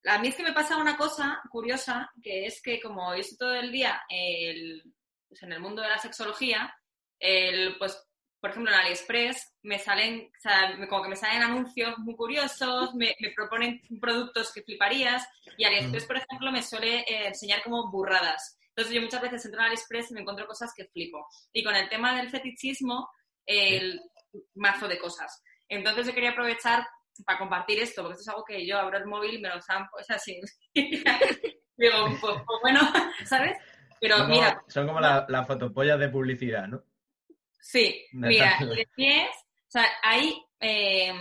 [0.06, 3.38] a mí es que me pasa una cosa curiosa, que es que como yo estoy
[3.38, 4.82] todo el día el-
[5.28, 6.72] pues en el mundo de la sexología,
[7.18, 8.00] el, pues,
[8.44, 12.14] por ejemplo, en AliExpress me salen, o sea, me- como que me salen anuncios muy
[12.14, 15.26] curiosos, me, me proponen productos que fliparías,
[15.56, 18.58] y AliExpress, por ejemplo, me suele eh, enseñar como burradas.
[18.68, 21.26] Entonces yo muchas veces entro en AliExpress y me encuentro cosas que flipo.
[21.54, 23.08] Y con el tema del fetichismo,
[23.46, 23.98] el
[24.56, 25.42] mazo de cosas.
[25.66, 26.86] Entonces yo quería aprovechar
[27.24, 29.62] para compartir esto, porque esto es algo que yo abro el móvil y me lo
[29.62, 30.38] zampo, es así.
[30.74, 32.80] Digo, pues, pues bueno,
[33.24, 33.56] ¿sabes?
[34.00, 36.82] Pero Son como, mira, son como la- las fotopollas de publicidad, ¿no?
[37.64, 41.12] Sí, mira, y de pies, o sea, ahí eh,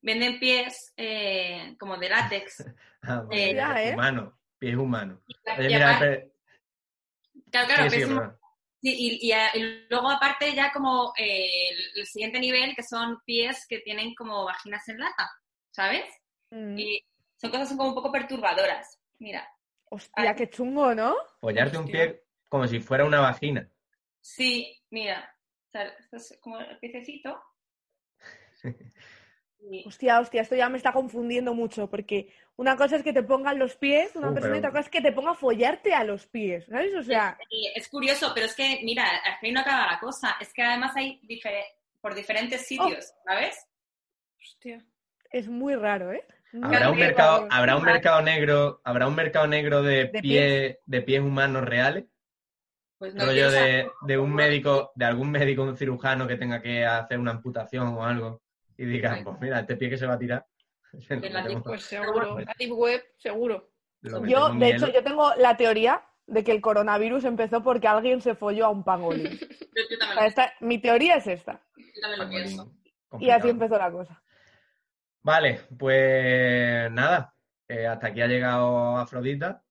[0.00, 2.64] venden pies eh, como de látex.
[3.02, 3.92] Ah, Eh, ya, ¿eh?
[3.94, 5.20] Humano, pies humanos.
[5.28, 8.38] Y, Oye, y mira, aparte- espera- claro, claro, sí, sí, ves un- perdón.
[8.82, 13.66] Sí, y, y, luego aparte ya como eh, el, el siguiente nivel que son pies
[13.68, 15.30] que tienen como vaginas en lata,
[15.70, 16.04] ¿sabes?
[16.50, 16.76] Mm.
[16.78, 17.04] Y
[17.40, 19.00] son cosas como un poco perturbadoras.
[19.20, 19.48] Mira,
[19.90, 21.14] Hostia, qué chungo, ¿no?
[21.40, 23.68] Follarte un pie como si fuera una vagina.
[24.20, 25.34] sí, mira,
[25.68, 27.40] o sea, esto es como el piececito.
[29.60, 33.24] Y- Hostia, hostia, esto ya me está confundiendo mucho, porque una cosa es que te
[33.24, 35.94] pongan los pies, una Uh, persona y otra cosa es que te ponga a follarte
[35.94, 36.94] a los pies, ¿sabes?
[36.94, 37.36] O sea,
[37.74, 40.36] es curioso, pero es que, mira, al fin no acaba la cosa.
[40.40, 41.20] Es que además hay
[42.00, 43.66] por diferentes sitios, ¿sabes?
[44.40, 44.84] Hostia.
[45.32, 46.24] es muy raro, ¿eh?
[46.52, 47.48] Muy, Habrá un mercado, raro.
[47.50, 52.04] habrá un mercado negro, habrá un mercado negro de, De pie, de pies humanos reales.
[52.98, 57.18] Pues no rollo de, un médico, de algún médico, un cirujano que tenga que hacer
[57.18, 58.42] una amputación o algo
[58.76, 60.46] y diga, pues mira, este pie que se va a tirar.
[61.08, 62.40] De la metemos- Pues seguro.
[62.40, 63.70] La deep web, seguro.
[64.26, 68.20] Yo, en de hecho, yo tengo la teoría de que el coronavirus empezó porque alguien
[68.20, 69.38] se folló a un pangolín.
[69.78, 71.60] Yo, yo O también, sea, esta- mi teoría es esta.
[71.76, 72.72] yo también lo pienso.
[73.20, 74.20] Y así empezó la cosa.
[75.22, 77.32] Vale, pues nada,
[77.68, 79.62] eh, hasta aquí ha llegado Afrodita.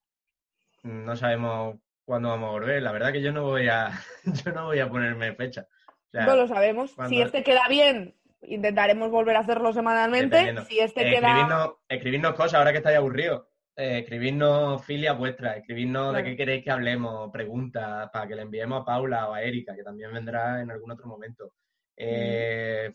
[0.84, 1.76] No sabemos
[2.08, 2.82] cuándo vamos a volver.
[2.82, 3.92] La verdad que yo no voy a,
[4.46, 5.68] yo no voy a ponerme fecha.
[5.88, 6.94] O sea, No lo sabemos.
[6.94, 10.56] cuando- Si este queda bien, intentaremos volver a hacerlo semanalmente.
[10.68, 11.28] Si este eh, queda...
[11.28, 13.44] escribidnos, escribidnos cosas ahora que estáis aburridos.
[13.76, 18.82] Eh, escribidnos filias vuestras, escribidnos de qué queréis que hablemos, preguntas, para que le enviemos
[18.82, 21.52] a Paula o a Erika, que también vendrá en algún otro momento.
[21.96, 22.92] Eh,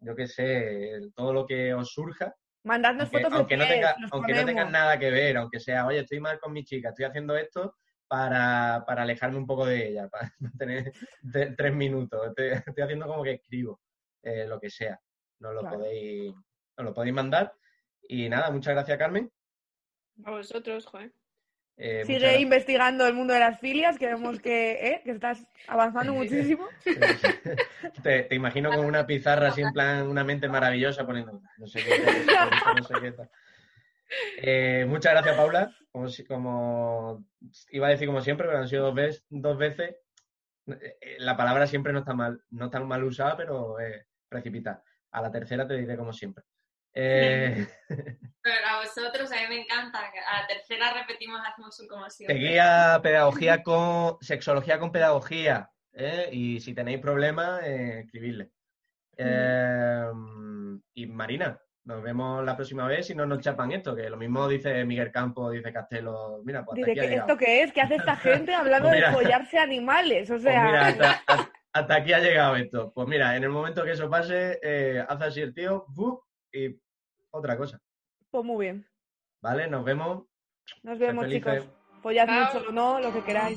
[0.00, 3.96] Yo qué sé, todo lo que os surja, Mandadnos Aunque, fotos de aunque no, tenga,
[4.10, 7.04] aunque no tengan nada que ver, aunque sea, oye, estoy mal con mi chica, estoy
[7.04, 7.76] haciendo esto
[8.08, 10.92] para, para alejarme un poco de ella, para tener
[11.32, 12.28] te- tres minutos.
[12.28, 13.80] Estoy, estoy haciendo como que escribo,
[14.22, 15.00] eh, lo que sea.
[15.40, 15.78] Nos lo, Claro.
[15.78, 16.32] podéis,
[16.76, 17.52] nos lo podéis mandar.
[18.08, 19.30] Y nada, muchas gracias, Carmen.
[20.24, 21.12] A vosotros, joder.
[21.78, 25.02] Eh, Sigue investigando el mundo de las filias, que vemos que, ¿eh?
[25.04, 26.66] que estás avanzando muchísimo.
[28.02, 31.82] Te, te imagino con una pizarra así en plan, una mente maravillosa poniendo no sé
[31.84, 33.30] qué, tal, no sé qué tal.
[34.38, 35.74] Eh, muchas gracias, Paula.
[36.28, 37.24] Como,
[37.70, 39.96] iba a decir como siempre, pero han sido dos, veces dos veces.
[40.66, 44.82] Eh, eh, La palabra siempre no está mal, no está mal usada, pero eh, precipita.
[45.12, 46.44] A la tercera te diré como siempre.
[46.98, 47.66] Eh,
[48.42, 49.98] Pero a vosotros, a mí me encanta.
[50.00, 52.36] A la tercera repetimos, hacemos un como siempre.
[52.36, 55.70] Seguía pedagogía con sexología con pedagogía.
[55.92, 56.30] ¿eh?
[56.32, 58.50] Y si tenéis problemas, eh, escribidle.
[59.18, 60.10] Eh,
[60.94, 64.46] y Marina, nos vemos la próxima vez si no nos chapan esto, que lo mismo
[64.48, 66.42] dice Miguel Campo, dice Castelo.
[66.44, 67.28] Mira, pues hasta Dice, aquí ha ¿qué, llegado.
[67.32, 67.72] ¿esto qué es?
[67.72, 69.08] ¿Qué hace esta gente hablando Pues mira.
[69.10, 70.28] de follarse animales?
[70.30, 72.92] O Pues sea, mira, hasta, hasta- hasta aquí ha llegado esto.
[72.94, 76.22] Pues mira, en el momento que eso pase, eh, hace así el tío, ¡bu!
[76.52, 76.74] y
[77.30, 77.80] otra cosa.
[78.30, 78.86] pues muy bien.
[79.42, 79.68] ¿Vale?
[79.68, 80.24] Nos vemos.
[80.82, 81.68] Nos vemos, chicos.
[82.02, 82.54] Follad Chao.
[82.54, 83.56] mucho o no, lo que queráis.